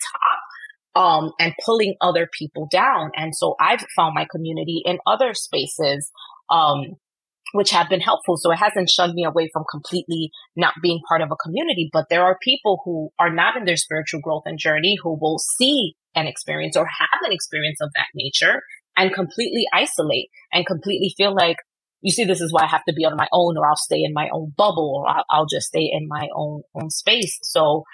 top, 0.94 1.02
um, 1.02 1.32
and 1.38 1.54
pulling 1.64 1.94
other 2.00 2.28
people 2.38 2.68
down. 2.70 3.10
And 3.16 3.34
so 3.34 3.54
I've 3.60 3.84
found 3.96 4.14
my 4.14 4.26
community 4.30 4.82
in 4.84 4.98
other 5.06 5.34
spaces, 5.34 6.10
um, 6.50 6.96
which 7.52 7.70
have 7.70 7.88
been 7.88 8.00
helpful. 8.00 8.36
So 8.36 8.50
it 8.52 8.56
hasn't 8.56 8.90
shunned 8.90 9.14
me 9.14 9.24
away 9.24 9.48
from 9.52 9.64
completely 9.70 10.30
not 10.56 10.74
being 10.82 11.00
part 11.08 11.22
of 11.22 11.30
a 11.30 11.36
community. 11.36 11.88
But 11.92 12.06
there 12.10 12.24
are 12.24 12.36
people 12.42 12.80
who 12.84 13.10
are 13.18 13.32
not 13.32 13.56
in 13.56 13.64
their 13.64 13.76
spiritual 13.76 14.20
growth 14.20 14.42
and 14.46 14.58
journey 14.58 14.96
who 15.02 15.18
will 15.20 15.38
see 15.38 15.94
an 16.14 16.26
experience 16.26 16.76
or 16.76 16.86
have 16.86 17.20
an 17.24 17.32
experience 17.32 17.78
of 17.80 17.90
that 17.94 18.06
nature 18.14 18.62
and 19.00 19.14
completely 19.14 19.64
isolate 19.72 20.28
and 20.52 20.66
completely 20.66 21.14
feel 21.16 21.34
like, 21.34 21.56
you 22.02 22.12
see, 22.12 22.24
this 22.24 22.42
is 22.42 22.52
why 22.52 22.64
I 22.64 22.66
have 22.66 22.84
to 22.86 22.92
be 22.92 23.06
on 23.06 23.16
my 23.16 23.26
own 23.32 23.56
or 23.56 23.66
I'll 23.66 23.76
stay 23.76 24.02
in 24.02 24.12
my 24.12 24.28
own 24.30 24.52
bubble 24.54 24.92
or 24.94 25.08
I'll, 25.08 25.24
I'll 25.30 25.46
just 25.46 25.68
stay 25.68 25.88
in 25.90 26.06
my 26.06 26.28
own, 26.36 26.62
own 26.74 26.90
space. 26.90 27.38
So 27.42 27.84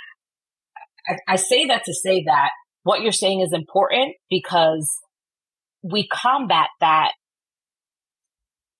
I, 1.08 1.34
I 1.34 1.36
say 1.36 1.66
that 1.66 1.84
to 1.84 1.94
say 1.94 2.24
that 2.24 2.50
what 2.82 3.02
you're 3.02 3.12
saying 3.12 3.40
is 3.40 3.52
important 3.52 4.16
because 4.28 4.90
we 5.82 6.08
combat 6.08 6.68
that. 6.80 7.12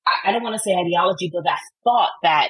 I, 0.05 0.29
I 0.29 0.33
don't 0.33 0.43
want 0.43 0.57
to 0.57 0.61
say 0.61 0.75
ideology, 0.75 1.31
but 1.33 1.45
that 1.45 1.61
thought 1.85 2.11
that 2.25 2.49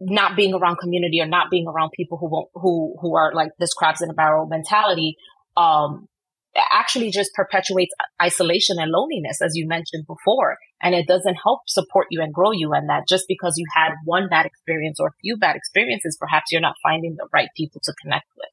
not 0.00 0.36
being 0.36 0.52
around 0.52 0.76
community 0.76 1.18
or 1.22 1.26
not 1.26 1.50
being 1.50 1.66
around 1.66 1.92
people 1.96 2.18
who 2.18 2.28
won't, 2.28 2.48
who, 2.52 2.94
who 3.00 3.16
are 3.16 3.32
like 3.34 3.52
this 3.58 3.72
crabs 3.72 4.02
in 4.02 4.10
a 4.10 4.14
barrel 4.14 4.46
mentality, 4.46 5.16
um, 5.56 6.08
actually 6.72 7.10
just 7.10 7.32
perpetuates 7.34 7.92
isolation 8.22 8.76
and 8.78 8.90
loneliness, 8.90 9.40
as 9.42 9.56
you 9.56 9.66
mentioned 9.66 10.06
before. 10.06 10.58
And 10.80 10.94
it 10.94 11.06
doesn't 11.06 11.36
help 11.42 11.60
support 11.66 12.08
you 12.10 12.20
and 12.22 12.32
grow 12.32 12.52
you. 12.52 12.72
And 12.72 12.88
that 12.88 13.08
just 13.08 13.24
because 13.28 13.54
you 13.56 13.66
had 13.74 13.92
one 14.04 14.28
bad 14.28 14.46
experience 14.46 14.98
or 15.00 15.08
a 15.08 15.20
few 15.20 15.36
bad 15.36 15.56
experiences, 15.56 16.16
perhaps 16.20 16.52
you're 16.52 16.60
not 16.60 16.76
finding 16.82 17.16
the 17.16 17.28
right 17.32 17.48
people 17.56 17.80
to 17.84 17.94
connect 18.02 18.26
with. 18.36 18.48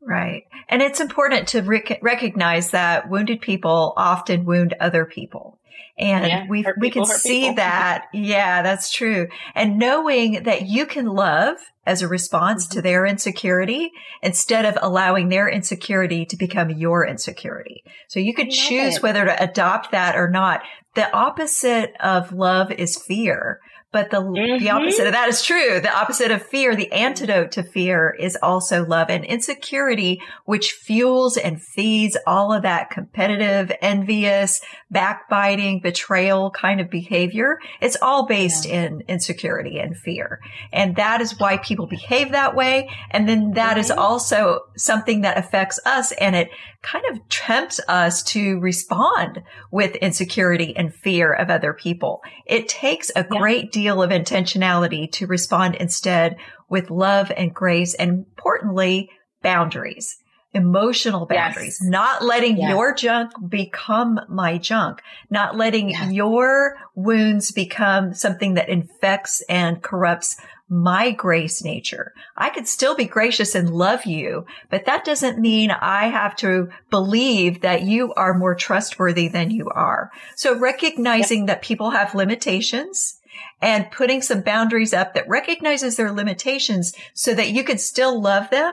Right. 0.00 0.44
And 0.68 0.82
it's 0.82 1.00
important 1.00 1.48
to 1.48 1.62
rec- 1.62 1.98
recognize 2.02 2.70
that 2.70 3.10
wounded 3.10 3.40
people 3.40 3.92
often 3.96 4.44
wound 4.44 4.74
other 4.78 5.04
people. 5.04 5.58
And 5.98 6.26
yeah, 6.26 6.46
we 6.48 6.64
we 6.78 6.90
can 6.90 7.06
see 7.06 7.42
people. 7.42 7.54
that. 7.56 8.06
Yeah, 8.12 8.62
that's 8.62 8.92
true. 8.92 9.28
And 9.54 9.78
knowing 9.78 10.42
that 10.44 10.66
you 10.66 10.86
can 10.86 11.06
love 11.06 11.56
as 11.86 12.02
a 12.02 12.08
response 12.08 12.66
mm-hmm. 12.66 12.74
to 12.74 12.82
their 12.82 13.06
insecurity 13.06 13.92
instead 14.22 14.64
of 14.64 14.76
allowing 14.82 15.28
their 15.28 15.48
insecurity 15.48 16.26
to 16.26 16.36
become 16.36 16.70
your 16.70 17.06
insecurity. 17.06 17.84
So 18.08 18.20
you 18.20 18.34
could 18.34 18.50
choose 18.50 18.96
it. 18.96 19.02
whether 19.02 19.24
to 19.24 19.42
adopt 19.42 19.92
that 19.92 20.16
or 20.16 20.28
not. 20.28 20.62
The 20.94 21.10
opposite 21.14 21.94
of 22.00 22.32
love 22.32 22.70
is 22.72 22.96
fear. 22.96 23.60
But 23.96 24.10
the, 24.10 24.20
mm-hmm. 24.20 24.62
the 24.62 24.68
opposite 24.68 25.06
of 25.06 25.14
that 25.14 25.30
is 25.30 25.40
true. 25.40 25.80
The 25.80 25.90
opposite 25.90 26.30
of 26.30 26.42
fear, 26.42 26.76
the 26.76 26.92
antidote 26.92 27.52
to 27.52 27.62
fear 27.62 28.14
is 28.20 28.36
also 28.42 28.84
love 28.84 29.08
and 29.08 29.24
insecurity, 29.24 30.20
which 30.44 30.72
fuels 30.72 31.38
and 31.38 31.62
feeds 31.62 32.14
all 32.26 32.52
of 32.52 32.60
that 32.64 32.90
competitive, 32.90 33.72
envious, 33.80 34.60
backbiting, 34.90 35.80
betrayal 35.80 36.50
kind 36.50 36.78
of 36.78 36.90
behavior. 36.90 37.58
It's 37.80 37.96
all 38.02 38.26
based 38.26 38.66
yeah. 38.66 38.82
in 38.82 39.00
insecurity 39.08 39.78
and 39.78 39.96
fear. 39.96 40.40
And 40.74 40.96
that 40.96 41.22
is 41.22 41.40
why 41.40 41.56
people 41.56 41.86
behave 41.86 42.32
that 42.32 42.54
way. 42.54 42.90
And 43.12 43.26
then 43.26 43.52
that 43.52 43.70
mm-hmm. 43.70 43.80
is 43.80 43.90
also 43.90 44.60
something 44.76 45.22
that 45.22 45.38
affects 45.38 45.80
us 45.86 46.12
and 46.12 46.36
it 46.36 46.50
kind 46.86 47.04
of 47.10 47.28
tempts 47.28 47.80
us 47.88 48.22
to 48.22 48.58
respond 48.60 49.42
with 49.70 49.96
insecurity 49.96 50.76
and 50.76 50.94
fear 50.94 51.32
of 51.32 51.50
other 51.50 51.72
people. 51.72 52.22
It 52.46 52.68
takes 52.68 53.10
a 53.10 53.26
yeah. 53.30 53.38
great 53.38 53.72
deal 53.72 54.02
of 54.02 54.10
intentionality 54.10 55.10
to 55.12 55.26
respond 55.26 55.74
instead 55.74 56.36
with 56.68 56.90
love 56.90 57.32
and 57.36 57.54
grace 57.54 57.94
and 57.94 58.10
importantly, 58.10 59.10
boundaries 59.42 60.18
emotional 60.56 61.26
boundaries, 61.26 61.78
yes. 61.82 61.90
not 61.90 62.24
letting 62.24 62.56
yes. 62.56 62.70
your 62.70 62.94
junk 62.94 63.30
become 63.46 64.18
my 64.28 64.56
junk, 64.56 65.02
not 65.28 65.54
letting 65.54 65.90
yes. 65.90 66.10
your 66.10 66.78
wounds 66.94 67.52
become 67.52 68.14
something 68.14 68.54
that 68.54 68.70
infects 68.70 69.42
and 69.50 69.82
corrupts 69.82 70.36
my 70.68 71.12
grace 71.12 71.62
nature. 71.62 72.12
I 72.36 72.50
could 72.50 72.66
still 72.66 72.96
be 72.96 73.04
gracious 73.04 73.54
and 73.54 73.70
love 73.70 74.04
you, 74.04 74.46
but 74.68 74.86
that 74.86 75.04
doesn't 75.04 75.38
mean 75.38 75.70
I 75.70 76.08
have 76.08 76.34
to 76.36 76.68
believe 76.90 77.60
that 77.60 77.82
you 77.82 78.12
are 78.14 78.34
more 78.34 78.54
trustworthy 78.54 79.28
than 79.28 79.50
you 79.50 79.68
are. 79.68 80.10
So 80.34 80.58
recognizing 80.58 81.40
yep. 81.40 81.46
that 81.46 81.62
people 81.62 81.90
have 81.90 82.14
limitations 82.14 83.20
and 83.62 83.90
putting 83.90 84.22
some 84.22 84.40
boundaries 84.40 84.92
up 84.92 85.14
that 85.14 85.28
recognizes 85.28 85.96
their 85.96 86.12
limitations 86.12 86.94
so 87.14 87.32
that 87.34 87.50
you 87.50 87.62
can 87.62 87.78
still 87.78 88.20
love 88.20 88.50
them, 88.50 88.72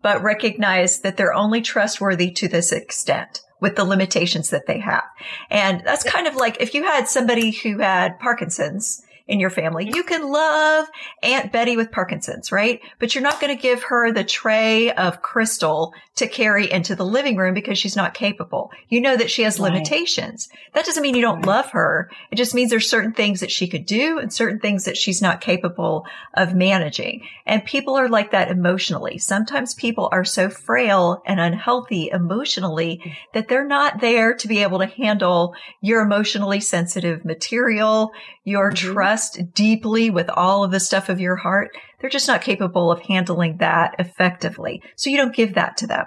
but 0.00 0.22
recognize 0.22 1.00
that 1.00 1.16
they're 1.16 1.34
only 1.34 1.60
trustworthy 1.60 2.30
to 2.30 2.48
this 2.48 2.70
extent 2.70 3.40
with 3.60 3.76
the 3.76 3.84
limitations 3.84 4.50
that 4.50 4.66
they 4.66 4.78
have. 4.80 5.04
And 5.50 5.82
that's 5.84 6.02
kind 6.04 6.26
of 6.26 6.36
like 6.36 6.60
if 6.60 6.74
you 6.74 6.84
had 6.84 7.08
somebody 7.08 7.50
who 7.50 7.78
had 7.78 8.18
Parkinson's 8.18 9.02
in 9.26 9.40
your 9.40 9.50
family. 9.50 9.90
You 9.92 10.02
can 10.02 10.30
love 10.30 10.86
Aunt 11.22 11.52
Betty 11.52 11.76
with 11.76 11.92
Parkinson's, 11.92 12.52
right? 12.52 12.80
But 12.98 13.14
you're 13.14 13.22
not 13.22 13.40
going 13.40 13.54
to 13.54 13.60
give 13.60 13.84
her 13.84 14.12
the 14.12 14.24
tray 14.24 14.92
of 14.92 15.22
crystal 15.22 15.94
to 16.16 16.26
carry 16.26 16.70
into 16.70 16.94
the 16.94 17.04
living 17.04 17.36
room 17.36 17.54
because 17.54 17.78
she's 17.78 17.96
not 17.96 18.14
capable. 18.14 18.70
You 18.88 19.00
know 19.00 19.16
that 19.16 19.30
she 19.30 19.42
has 19.42 19.58
right. 19.58 19.72
limitations. 19.72 20.48
That 20.74 20.84
doesn't 20.84 21.02
mean 21.02 21.14
you 21.14 21.22
don't 21.22 21.36
right. 21.36 21.46
love 21.46 21.70
her. 21.70 22.10
It 22.30 22.36
just 22.36 22.54
means 22.54 22.70
there's 22.70 22.90
certain 22.90 23.12
things 23.12 23.40
that 23.40 23.50
she 23.50 23.66
could 23.66 23.86
do 23.86 24.18
and 24.18 24.32
certain 24.32 24.60
things 24.60 24.84
that 24.84 24.96
she's 24.96 25.22
not 25.22 25.40
capable 25.40 26.06
of 26.34 26.54
managing. 26.54 27.26
And 27.46 27.64
people 27.64 27.96
are 27.96 28.08
like 28.08 28.32
that 28.32 28.50
emotionally. 28.50 29.18
Sometimes 29.18 29.74
people 29.74 30.08
are 30.12 30.24
so 30.24 30.50
frail 30.50 31.22
and 31.26 31.40
unhealthy 31.40 32.10
emotionally 32.10 33.14
that 33.32 33.48
they're 33.48 33.66
not 33.66 34.00
there 34.00 34.34
to 34.34 34.48
be 34.48 34.62
able 34.62 34.78
to 34.80 34.86
handle 34.86 35.54
your 35.80 36.02
emotionally 36.02 36.60
sensitive 36.60 37.24
material, 37.24 38.12
your 38.44 38.70
mm-hmm. 38.70 38.92
trust 38.92 39.40
deeply 39.54 40.10
with 40.10 40.28
all 40.30 40.64
of 40.64 40.70
the 40.70 40.80
stuff 40.80 41.08
of 41.08 41.20
your 41.20 41.36
heart, 41.36 41.70
they're 42.00 42.10
just 42.10 42.28
not 42.28 42.42
capable 42.42 42.90
of 42.90 43.02
handling 43.02 43.58
that 43.58 43.94
effectively. 43.98 44.82
So 44.96 45.10
you 45.10 45.16
don't 45.16 45.34
give 45.34 45.54
that 45.54 45.76
to 45.78 45.86
them. 45.86 46.06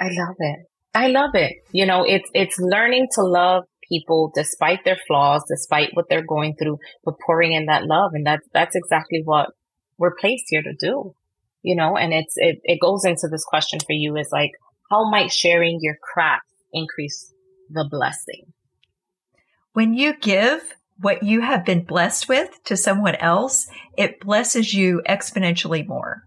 I 0.00 0.08
love 0.10 0.36
it. 0.38 0.58
I 0.94 1.06
love 1.08 1.34
it. 1.34 1.52
You 1.72 1.86
know, 1.86 2.04
it's, 2.04 2.28
it's 2.34 2.58
learning 2.58 3.08
to 3.14 3.22
love 3.22 3.64
people 3.88 4.32
despite 4.34 4.84
their 4.84 4.98
flaws, 5.06 5.44
despite 5.48 5.90
what 5.92 6.06
they're 6.08 6.26
going 6.26 6.56
through, 6.56 6.78
but 7.04 7.14
pouring 7.24 7.52
in 7.52 7.66
that 7.66 7.84
love. 7.84 8.12
And 8.14 8.26
that's, 8.26 8.46
that's 8.52 8.74
exactly 8.74 9.22
what 9.24 9.50
we're 9.98 10.16
placed 10.18 10.46
here 10.48 10.62
to 10.62 10.74
do, 10.78 11.14
you 11.62 11.76
know, 11.76 11.96
and 11.96 12.12
it's, 12.12 12.34
it, 12.36 12.58
it 12.64 12.80
goes 12.80 13.04
into 13.04 13.28
this 13.30 13.44
question 13.44 13.78
for 13.80 13.92
you 13.92 14.16
is 14.16 14.28
like, 14.32 14.50
how 14.90 15.08
might 15.08 15.32
sharing 15.32 15.78
your 15.80 15.96
craft 16.02 16.46
increase 16.72 17.32
the 17.70 17.86
blessing? 17.88 18.52
When 19.76 19.92
you 19.92 20.16
give 20.16 20.74
what 21.02 21.22
you 21.22 21.42
have 21.42 21.66
been 21.66 21.84
blessed 21.84 22.30
with 22.30 22.64
to 22.64 22.78
someone 22.78 23.14
else, 23.16 23.68
it 23.94 24.20
blesses 24.20 24.72
you 24.72 25.02
exponentially 25.06 25.86
more. 25.86 26.22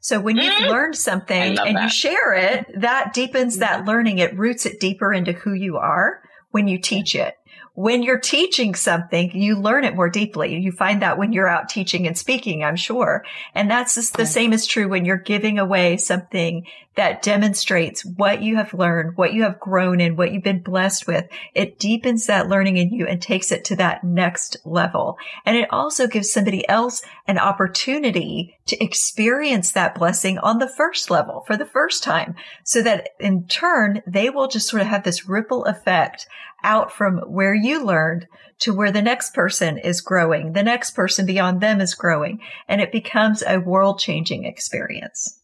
So 0.00 0.20
when 0.20 0.36
you've 0.36 0.54
mm-hmm. 0.54 0.70
learned 0.70 0.94
something 0.94 1.58
and 1.58 1.76
that. 1.76 1.82
you 1.82 1.88
share 1.88 2.32
it, 2.32 2.64
that 2.80 3.12
deepens 3.12 3.56
that 3.56 3.86
learning. 3.86 4.18
It 4.18 4.38
roots 4.38 4.66
it 4.66 4.78
deeper 4.78 5.12
into 5.12 5.32
who 5.32 5.52
you 5.52 5.78
are 5.78 6.22
when 6.52 6.68
you 6.68 6.78
teach 6.78 7.16
it 7.16 7.34
when 7.74 8.02
you're 8.02 8.18
teaching 8.18 8.74
something, 8.74 9.30
you 9.34 9.56
learn 9.56 9.84
it 9.84 9.96
more 9.96 10.10
deeply. 10.10 10.58
You 10.58 10.72
find 10.72 11.00
that 11.00 11.16
when 11.16 11.32
you're 11.32 11.48
out 11.48 11.70
teaching 11.70 12.06
and 12.06 12.16
speaking, 12.16 12.62
I'm 12.62 12.76
sure. 12.76 13.24
And 13.54 13.70
that's 13.70 13.94
just 13.94 14.14
the 14.14 14.26
same 14.26 14.52
is 14.52 14.66
true 14.66 14.88
when 14.88 15.06
you're 15.06 15.16
giving 15.16 15.58
away 15.58 15.96
something 15.96 16.66
that 16.94 17.22
demonstrates 17.22 18.04
what 18.04 18.42
you 18.42 18.56
have 18.56 18.74
learned, 18.74 19.16
what 19.16 19.32
you 19.32 19.44
have 19.44 19.58
grown 19.58 20.00
in, 20.00 20.16
what 20.16 20.32
you've 20.32 20.42
been 20.42 20.62
blessed 20.62 21.06
with. 21.06 21.26
It 21.54 21.78
deepens 21.78 22.26
that 22.26 22.48
learning 22.48 22.76
in 22.76 22.92
you 22.92 23.06
and 23.06 23.22
takes 23.22 23.50
it 23.50 23.64
to 23.66 23.76
that 23.76 24.04
next 24.04 24.58
level. 24.66 25.16
And 25.46 25.56
it 25.56 25.72
also 25.72 26.06
gives 26.06 26.30
somebody 26.30 26.68
else 26.68 27.00
an 27.26 27.38
opportunity 27.38 28.58
to 28.66 28.84
experience 28.84 29.72
that 29.72 29.94
blessing 29.94 30.36
on 30.38 30.58
the 30.58 30.68
first 30.68 31.10
level 31.10 31.44
for 31.46 31.56
the 31.56 31.64
first 31.64 32.02
time 32.02 32.34
so 32.62 32.82
that 32.82 33.08
in 33.18 33.46
turn, 33.46 34.02
they 34.06 34.28
will 34.28 34.48
just 34.48 34.68
sort 34.68 34.82
of 34.82 34.88
have 34.88 35.04
this 35.04 35.26
ripple 35.26 35.64
effect 35.64 36.26
out 36.62 36.92
from 36.92 37.18
where 37.18 37.54
you 37.54 37.84
learned 37.84 38.26
to 38.60 38.74
where 38.74 38.92
the 38.92 39.02
next 39.02 39.34
person 39.34 39.78
is 39.78 40.00
growing. 40.00 40.52
The 40.52 40.62
next 40.62 40.92
person 40.92 41.26
beyond 41.26 41.60
them 41.60 41.80
is 41.80 41.94
growing 41.94 42.40
and 42.68 42.80
it 42.80 42.92
becomes 42.92 43.42
a 43.42 43.58
world 43.58 43.98
changing 43.98 44.44
experience. 44.44 45.40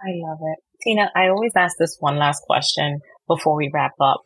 I 0.00 0.10
love 0.14 0.38
it. 0.40 0.58
Tina, 0.82 1.10
I 1.16 1.28
always 1.28 1.52
ask 1.56 1.76
this 1.78 1.96
one 1.98 2.18
last 2.18 2.42
question 2.46 3.00
before 3.26 3.56
we 3.56 3.70
wrap 3.72 3.94
up. 4.00 4.22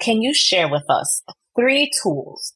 Can 0.00 0.20
you 0.20 0.34
share 0.34 0.68
with 0.68 0.84
us 0.88 1.22
three 1.56 1.90
tools? 2.02 2.54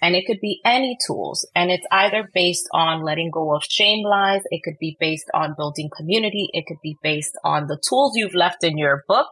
And 0.00 0.14
it 0.14 0.24
could 0.26 0.38
be 0.40 0.60
any 0.64 0.96
tools. 1.06 1.48
And 1.54 1.70
it's 1.70 1.86
either 1.90 2.28
based 2.32 2.68
on 2.72 3.04
letting 3.04 3.30
go 3.32 3.54
of 3.54 3.64
shame 3.68 4.04
lies. 4.04 4.42
It 4.50 4.62
could 4.64 4.78
be 4.78 4.96
based 5.00 5.28
on 5.34 5.54
building 5.56 5.90
community. 5.96 6.48
It 6.52 6.66
could 6.68 6.80
be 6.82 6.96
based 7.02 7.36
on 7.44 7.66
the 7.66 7.80
tools 7.88 8.12
you've 8.14 8.34
left 8.34 8.62
in 8.62 8.78
your 8.78 9.04
book. 9.08 9.28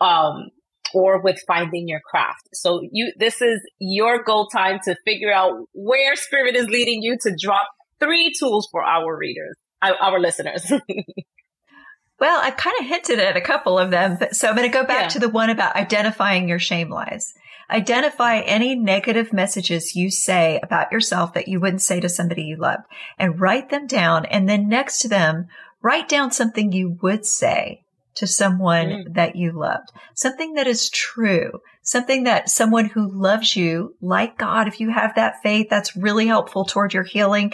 Um, 0.00 0.48
or 0.94 1.20
with 1.20 1.40
finding 1.46 1.88
your 1.88 2.00
craft. 2.00 2.48
So 2.52 2.80
you, 2.90 3.12
this 3.16 3.40
is 3.40 3.60
your 3.78 4.22
goal 4.22 4.48
time 4.48 4.80
to 4.84 4.96
figure 5.04 5.32
out 5.32 5.66
where 5.72 6.16
spirit 6.16 6.56
is 6.56 6.66
leading 6.66 7.02
you 7.02 7.16
to 7.22 7.36
drop 7.40 7.68
three 7.98 8.32
tools 8.38 8.68
for 8.70 8.82
our 8.82 9.16
readers, 9.16 9.56
uh, 9.82 9.92
our 10.00 10.18
listeners. 10.18 10.70
well, 12.20 12.40
I 12.42 12.50
kind 12.50 12.76
of 12.80 12.86
hinted 12.86 13.18
at 13.18 13.36
a 13.36 13.40
couple 13.40 13.78
of 13.78 13.90
them. 13.90 14.18
So 14.32 14.48
I'm 14.48 14.56
going 14.56 14.68
to 14.68 14.72
go 14.72 14.84
back 14.84 15.02
yeah. 15.02 15.08
to 15.08 15.18
the 15.20 15.28
one 15.28 15.50
about 15.50 15.76
identifying 15.76 16.48
your 16.48 16.58
shame 16.58 16.90
lies. 16.90 17.34
Identify 17.70 18.40
any 18.40 18.74
negative 18.74 19.32
messages 19.32 19.94
you 19.94 20.10
say 20.10 20.58
about 20.60 20.90
yourself 20.90 21.34
that 21.34 21.46
you 21.46 21.60
wouldn't 21.60 21.82
say 21.82 22.00
to 22.00 22.08
somebody 22.08 22.42
you 22.42 22.56
love 22.56 22.80
and 23.16 23.40
write 23.40 23.70
them 23.70 23.86
down. 23.86 24.24
And 24.24 24.48
then 24.48 24.68
next 24.68 24.98
to 25.02 25.08
them, 25.08 25.46
write 25.80 26.08
down 26.08 26.32
something 26.32 26.72
you 26.72 26.98
would 27.00 27.24
say 27.24 27.84
to 28.20 28.26
someone 28.26 28.86
mm. 28.86 29.14
that 29.14 29.36
you 29.36 29.52
loved, 29.52 29.90
something 30.14 30.54
that 30.54 30.66
is 30.66 30.88
true, 30.88 31.50
something 31.82 32.24
that 32.24 32.48
someone 32.48 32.86
who 32.86 33.10
loves 33.10 33.56
you, 33.56 33.96
like 34.00 34.38
God, 34.38 34.68
if 34.68 34.80
you 34.80 34.90
have 34.90 35.14
that 35.16 35.42
faith, 35.42 35.66
that's 35.68 35.96
really 35.96 36.26
helpful 36.26 36.64
toward 36.64 36.94
your 36.94 37.04
healing. 37.04 37.52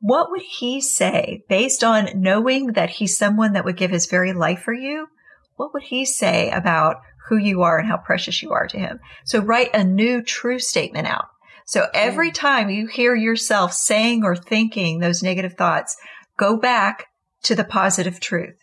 What 0.00 0.30
would 0.30 0.42
he 0.42 0.80
say 0.80 1.44
based 1.48 1.84
on 1.84 2.10
knowing 2.20 2.72
that 2.72 2.90
he's 2.90 3.16
someone 3.16 3.52
that 3.52 3.64
would 3.64 3.76
give 3.76 3.90
his 3.90 4.06
very 4.06 4.32
life 4.32 4.60
for 4.60 4.74
you? 4.74 5.06
What 5.54 5.72
would 5.72 5.84
he 5.84 6.04
say 6.04 6.50
about 6.50 6.96
who 7.28 7.36
you 7.36 7.62
are 7.62 7.78
and 7.78 7.88
how 7.88 7.96
precious 7.96 8.42
you 8.42 8.52
are 8.52 8.66
to 8.68 8.78
him. 8.78 9.00
So 9.24 9.40
write 9.40 9.74
a 9.74 9.84
new 9.84 10.22
true 10.22 10.58
statement 10.58 11.06
out. 11.06 11.26
So 11.66 11.88
every 11.92 12.30
time 12.30 12.70
you 12.70 12.86
hear 12.86 13.14
yourself 13.14 13.72
saying 13.72 14.22
or 14.22 14.36
thinking 14.36 15.00
those 15.00 15.22
negative 15.22 15.54
thoughts, 15.54 15.96
go 16.38 16.56
back 16.56 17.06
to 17.42 17.54
the 17.56 17.64
positive 17.64 18.20
truth 18.20 18.56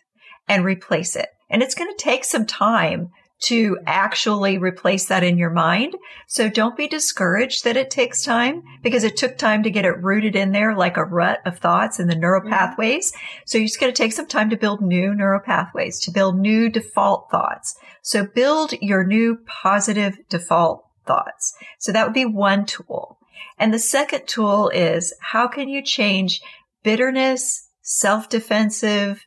and 0.48 0.64
replace 0.64 1.14
it. 1.14 1.28
And 1.50 1.62
it's 1.62 1.74
going 1.74 1.90
to 1.90 2.02
take 2.02 2.24
some 2.24 2.46
time 2.46 3.10
to 3.44 3.78
actually 3.86 4.56
replace 4.56 5.06
that 5.06 5.22
in 5.22 5.36
your 5.36 5.50
mind. 5.50 5.94
So 6.26 6.48
don't 6.48 6.76
be 6.76 6.88
discouraged 6.88 7.64
that 7.64 7.76
it 7.76 7.90
takes 7.90 8.24
time 8.24 8.62
because 8.82 9.04
it 9.04 9.16
took 9.16 9.36
time 9.36 9.62
to 9.64 9.70
get 9.70 9.84
it 9.84 10.02
rooted 10.02 10.34
in 10.34 10.52
there 10.52 10.74
like 10.74 10.96
a 10.96 11.04
rut 11.04 11.40
of 11.44 11.58
thoughts 11.58 12.00
in 12.00 12.06
the 12.06 12.14
neural 12.14 12.40
mm-hmm. 12.40 12.50
pathways. 12.50 13.12
So 13.44 13.58
you're 13.58 13.66
just 13.66 13.80
going 13.80 13.92
to 13.92 14.02
take 14.02 14.12
some 14.12 14.26
time 14.26 14.50
to 14.50 14.56
build 14.56 14.80
new 14.80 15.14
neural 15.14 15.40
pathways, 15.40 16.00
to 16.00 16.10
build 16.10 16.38
new 16.38 16.70
default 16.70 17.30
thoughts. 17.30 17.74
So 18.02 18.26
build 18.26 18.72
your 18.80 19.04
new 19.04 19.38
positive 19.46 20.16
default 20.28 20.86
thoughts. 21.06 21.54
So 21.78 21.92
that 21.92 22.06
would 22.06 22.14
be 22.14 22.24
one 22.24 22.64
tool. 22.64 23.18
And 23.58 23.74
the 23.74 23.78
second 23.78 24.26
tool 24.26 24.70
is 24.70 25.12
how 25.20 25.48
can 25.48 25.68
you 25.68 25.82
change 25.82 26.40
bitterness, 26.82 27.68
self-defensive, 27.82 29.24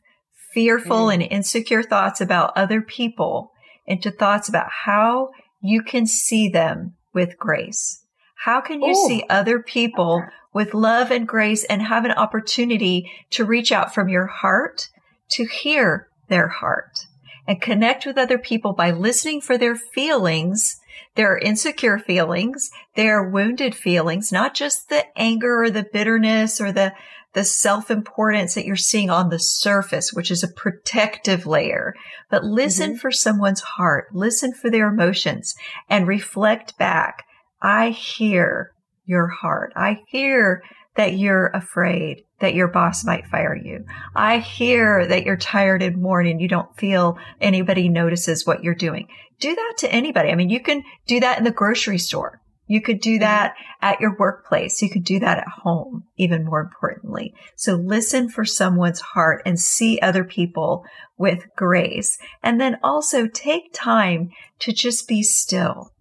fearful 0.58 1.06
mm. 1.06 1.14
and 1.14 1.22
insecure 1.22 1.84
thoughts 1.84 2.20
about 2.20 2.52
other 2.56 2.80
people 2.82 3.52
into 3.86 4.10
thoughts 4.10 4.48
about 4.48 4.68
how 4.84 5.30
you 5.60 5.82
can 5.82 6.04
see 6.04 6.48
them 6.48 6.96
with 7.14 7.38
grace. 7.38 8.02
How 8.34 8.60
can 8.60 8.82
you 8.82 8.90
Ooh. 8.90 9.06
see 9.06 9.22
other 9.30 9.60
people 9.60 10.24
with 10.52 10.74
love 10.74 11.12
and 11.12 11.28
grace 11.28 11.62
and 11.62 11.80
have 11.82 12.04
an 12.04 12.10
opportunity 12.10 13.08
to 13.30 13.44
reach 13.44 13.70
out 13.70 13.94
from 13.94 14.08
your 14.08 14.26
heart 14.26 14.88
to 15.28 15.44
hear 15.44 16.08
their 16.26 16.48
heart 16.48 17.06
and 17.46 17.62
connect 17.62 18.04
with 18.04 18.18
other 18.18 18.36
people 18.36 18.72
by 18.72 18.90
listening 18.90 19.40
for 19.40 19.56
their 19.56 19.76
feelings, 19.76 20.80
their 21.14 21.38
insecure 21.38 22.00
feelings, 22.00 22.68
their 22.96 23.22
wounded 23.22 23.76
feelings, 23.76 24.32
not 24.32 24.54
just 24.54 24.88
the 24.88 25.04
anger 25.16 25.62
or 25.62 25.70
the 25.70 25.86
bitterness 25.92 26.60
or 26.60 26.72
the 26.72 26.92
the 27.34 27.44
self-importance 27.44 28.54
that 28.54 28.64
you're 28.64 28.76
seeing 28.76 29.10
on 29.10 29.28
the 29.28 29.38
surface, 29.38 30.12
which 30.12 30.30
is 30.30 30.42
a 30.42 30.48
protective 30.48 31.46
layer. 31.46 31.94
But 32.30 32.44
listen 32.44 32.92
mm-hmm. 32.92 32.98
for 32.98 33.10
someone's 33.10 33.60
heart, 33.60 34.08
listen 34.12 34.52
for 34.52 34.70
their 34.70 34.88
emotions 34.88 35.54
and 35.88 36.08
reflect 36.08 36.78
back. 36.78 37.24
I 37.60 37.90
hear 37.90 38.72
your 39.04 39.28
heart. 39.28 39.72
I 39.76 40.02
hear 40.08 40.62
that 40.96 41.16
you're 41.16 41.46
afraid 41.48 42.24
that 42.40 42.54
your 42.54 42.68
boss 42.68 43.04
might 43.04 43.26
fire 43.26 43.54
you. 43.54 43.84
I 44.14 44.38
hear 44.38 45.06
that 45.06 45.24
you're 45.24 45.36
tired 45.36 45.82
and 45.82 46.02
worn 46.02 46.26
and 46.26 46.40
You 46.40 46.48
don't 46.48 46.76
feel 46.76 47.18
anybody 47.40 47.88
notices 47.88 48.46
what 48.46 48.64
you're 48.64 48.74
doing. 48.74 49.08
Do 49.40 49.54
that 49.54 49.74
to 49.78 49.92
anybody. 49.92 50.30
I 50.30 50.34
mean, 50.34 50.50
you 50.50 50.60
can 50.60 50.82
do 51.06 51.20
that 51.20 51.38
in 51.38 51.44
the 51.44 51.50
grocery 51.50 51.98
store. 51.98 52.40
You 52.68 52.80
could 52.82 53.00
do 53.00 53.14
mm-hmm. 53.14 53.22
that 53.22 53.54
at 53.82 54.00
your 54.00 54.14
workplace. 54.16 54.80
You 54.80 54.90
could 54.90 55.04
do 55.04 55.18
that 55.18 55.38
at 55.38 55.48
home, 55.48 56.04
even 56.16 56.44
more 56.44 56.60
importantly. 56.60 57.34
So 57.56 57.74
listen 57.74 58.28
for 58.28 58.44
someone's 58.44 59.00
heart 59.00 59.42
and 59.44 59.58
see 59.58 59.98
other 60.00 60.22
people 60.22 60.84
with 61.16 61.46
grace. 61.56 62.18
And 62.42 62.60
then 62.60 62.78
also 62.84 63.26
take 63.26 63.72
time 63.72 64.30
to 64.60 64.72
just 64.72 65.08
be 65.08 65.22
still 65.22 65.92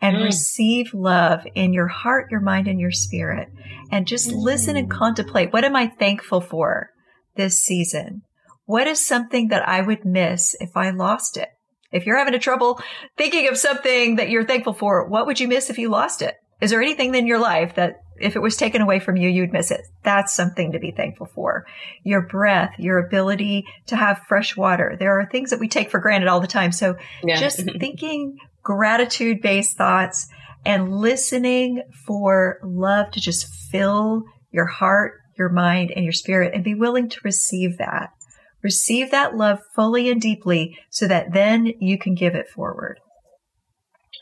and 0.00 0.16
mm. 0.18 0.24
receive 0.24 0.92
love 0.92 1.46
in 1.54 1.72
your 1.72 1.88
heart, 1.88 2.30
your 2.30 2.40
mind, 2.40 2.68
and 2.68 2.78
your 2.78 2.92
spirit. 2.92 3.48
And 3.90 4.06
just 4.06 4.28
mm. 4.28 4.36
listen 4.36 4.76
and 4.76 4.90
contemplate. 4.90 5.52
What 5.52 5.64
am 5.64 5.74
I 5.74 5.88
thankful 5.88 6.40
for 6.40 6.90
this 7.36 7.58
season? 7.58 8.22
What 8.66 8.86
is 8.86 9.04
something 9.04 9.48
that 9.48 9.66
I 9.66 9.80
would 9.80 10.04
miss 10.04 10.54
if 10.60 10.76
I 10.76 10.90
lost 10.90 11.36
it? 11.36 11.48
If 11.92 12.06
you're 12.06 12.18
having 12.18 12.34
a 12.34 12.38
trouble 12.38 12.80
thinking 13.16 13.48
of 13.48 13.56
something 13.56 14.16
that 14.16 14.30
you're 14.30 14.44
thankful 14.44 14.72
for, 14.72 15.06
what 15.06 15.26
would 15.26 15.40
you 15.40 15.48
miss 15.48 15.70
if 15.70 15.78
you 15.78 15.88
lost 15.88 16.22
it? 16.22 16.36
Is 16.60 16.70
there 16.70 16.82
anything 16.82 17.14
in 17.14 17.26
your 17.26 17.38
life 17.38 17.74
that 17.74 18.00
if 18.18 18.34
it 18.34 18.40
was 18.40 18.56
taken 18.56 18.80
away 18.80 18.98
from 18.98 19.16
you, 19.16 19.28
you'd 19.28 19.52
miss 19.52 19.70
it? 19.70 19.82
That's 20.02 20.34
something 20.34 20.72
to 20.72 20.78
be 20.78 20.90
thankful 20.90 21.26
for. 21.26 21.66
Your 22.02 22.22
breath, 22.22 22.74
your 22.78 22.98
ability 22.98 23.66
to 23.86 23.96
have 23.96 24.22
fresh 24.26 24.56
water. 24.56 24.96
There 24.98 25.20
are 25.20 25.26
things 25.26 25.50
that 25.50 25.60
we 25.60 25.68
take 25.68 25.90
for 25.90 26.00
granted 26.00 26.28
all 26.28 26.40
the 26.40 26.46
time. 26.46 26.72
So 26.72 26.96
yeah. 27.22 27.38
just 27.38 27.58
thinking 27.78 28.38
gratitude 28.62 29.42
based 29.42 29.76
thoughts 29.76 30.28
and 30.64 30.98
listening 30.98 31.82
for 32.06 32.58
love 32.62 33.10
to 33.12 33.20
just 33.20 33.46
fill 33.70 34.24
your 34.50 34.66
heart, 34.66 35.20
your 35.38 35.50
mind, 35.50 35.92
and 35.94 36.04
your 36.04 36.12
spirit 36.12 36.54
and 36.54 36.64
be 36.64 36.74
willing 36.74 37.08
to 37.10 37.20
receive 37.22 37.78
that. 37.78 38.10
Receive 38.66 39.12
that 39.12 39.36
love 39.36 39.60
fully 39.76 40.10
and 40.10 40.20
deeply 40.20 40.76
so 40.90 41.06
that 41.06 41.32
then 41.32 41.66
you 41.78 41.96
can 41.96 42.16
give 42.16 42.34
it 42.34 42.48
forward. 42.48 42.98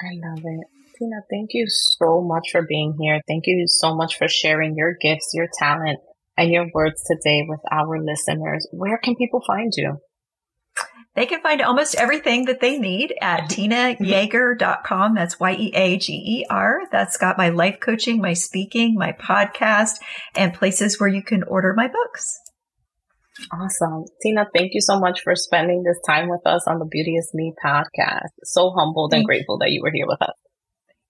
I 0.02 0.11
love 0.22 0.40
it. 0.44 0.66
Tina, 0.98 1.16
thank 1.30 1.54
you 1.54 1.64
so 1.66 2.20
much 2.20 2.50
for 2.52 2.61
being 2.61 2.94
here. 3.00 3.22
Thank 3.26 3.44
you 3.46 3.64
so 3.66 3.96
much 3.96 4.18
for 4.18 4.28
sharing 4.28 4.76
your 4.76 4.96
gifts, 5.00 5.30
your 5.33 5.48
talent, 5.59 5.98
and 6.37 6.50
your 6.50 6.66
words 6.74 7.02
today 7.11 7.46
with 7.48 7.61
our 7.72 7.98
listeners. 7.98 8.68
Where 8.70 8.98
can 8.98 9.16
people 9.16 9.40
find 9.46 9.72
you? 9.78 9.96
They 11.14 11.24
can 11.24 11.40
find 11.40 11.62
almost 11.62 11.94
everything 11.94 12.44
that 12.44 12.61
they 12.61 12.78
need 12.78 13.14
at 13.22 13.44
tinayeager.com. 13.48 15.14
That's 15.14 15.40
Y-E-A-G-E-R. 15.40 16.80
That's 16.92 17.16
got 17.16 17.38
my 17.38 17.48
life 17.48 17.80
coaching, 17.80 18.20
my 18.20 18.35
speaking, 18.35 18.94
my 18.94 19.12
podcast, 19.12 19.94
and 20.37 20.52
places 20.52 21.00
where 21.00 21.09
you 21.09 21.22
can 21.22 21.44
order 21.44 21.72
my 21.74 21.88
books. 21.88 22.40
Awesome. 23.52 24.04
Tina, 24.22 24.46
thank 24.54 24.74
you 24.74 24.80
so 24.80 24.98
much 24.98 25.22
for 25.22 25.34
spending 25.34 25.82
this 25.82 25.98
time 26.06 26.28
with 26.28 26.46
us 26.46 26.64
on 26.66 26.78
the 26.78 26.84
Beauteous 26.84 27.32
Me 27.34 27.52
podcast. 27.64 28.30
So 28.44 28.70
humbled 28.70 29.12
and 29.12 29.24
grateful 29.24 29.58
that 29.58 29.70
you 29.70 29.82
were 29.82 29.90
here 29.92 30.06
with 30.06 30.22
us. 30.22 30.34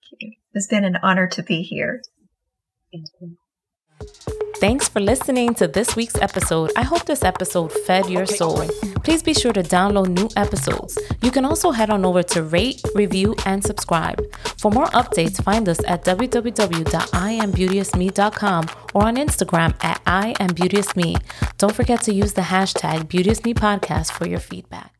Thank 0.09 0.21
you. 0.21 0.31
It's 0.53 0.67
been 0.67 0.85
an 0.85 0.97
honor 1.01 1.27
to 1.27 1.43
be 1.43 1.61
here. 1.61 2.01
Thank 2.91 3.07
you. 3.21 4.37
Thanks 4.59 4.87
for 4.87 4.99
listening 5.01 5.53
to 5.55 5.67
this 5.67 5.97
week's 5.97 6.15
episode. 6.15 6.71
I 6.77 6.83
hope 6.83 7.03
this 7.05 7.23
episode 7.23 7.71
fed 7.71 8.09
your 8.09 8.25
soul. 8.25 8.65
Please 9.03 9.21
be 9.21 9.33
sure 9.33 9.51
to 9.51 9.61
download 9.61 10.07
new 10.07 10.29
episodes. 10.37 10.97
You 11.21 11.29
can 11.29 11.43
also 11.43 11.71
head 11.71 11.89
on 11.89 12.05
over 12.05 12.23
to 12.23 12.41
rate, 12.41 12.81
review, 12.95 13.35
and 13.45 13.61
subscribe. 13.63 14.23
For 14.57 14.71
more 14.71 14.85
updates, 14.87 15.43
find 15.43 15.67
us 15.67 15.79
at 15.85 16.05
www.iambeauteousme.com 16.05 18.65
or 18.93 19.03
on 19.03 19.17
Instagram 19.17 19.75
at 19.83 20.01
iambeauteousme. 20.05 21.17
Don't 21.57 21.75
forget 21.75 22.01
to 22.03 22.13
use 22.13 22.31
the 22.33 22.43
hashtag 22.43 23.09
BeauteousMePodcast 23.09 24.11
for 24.11 24.25
your 24.27 24.39
feedback. 24.39 24.94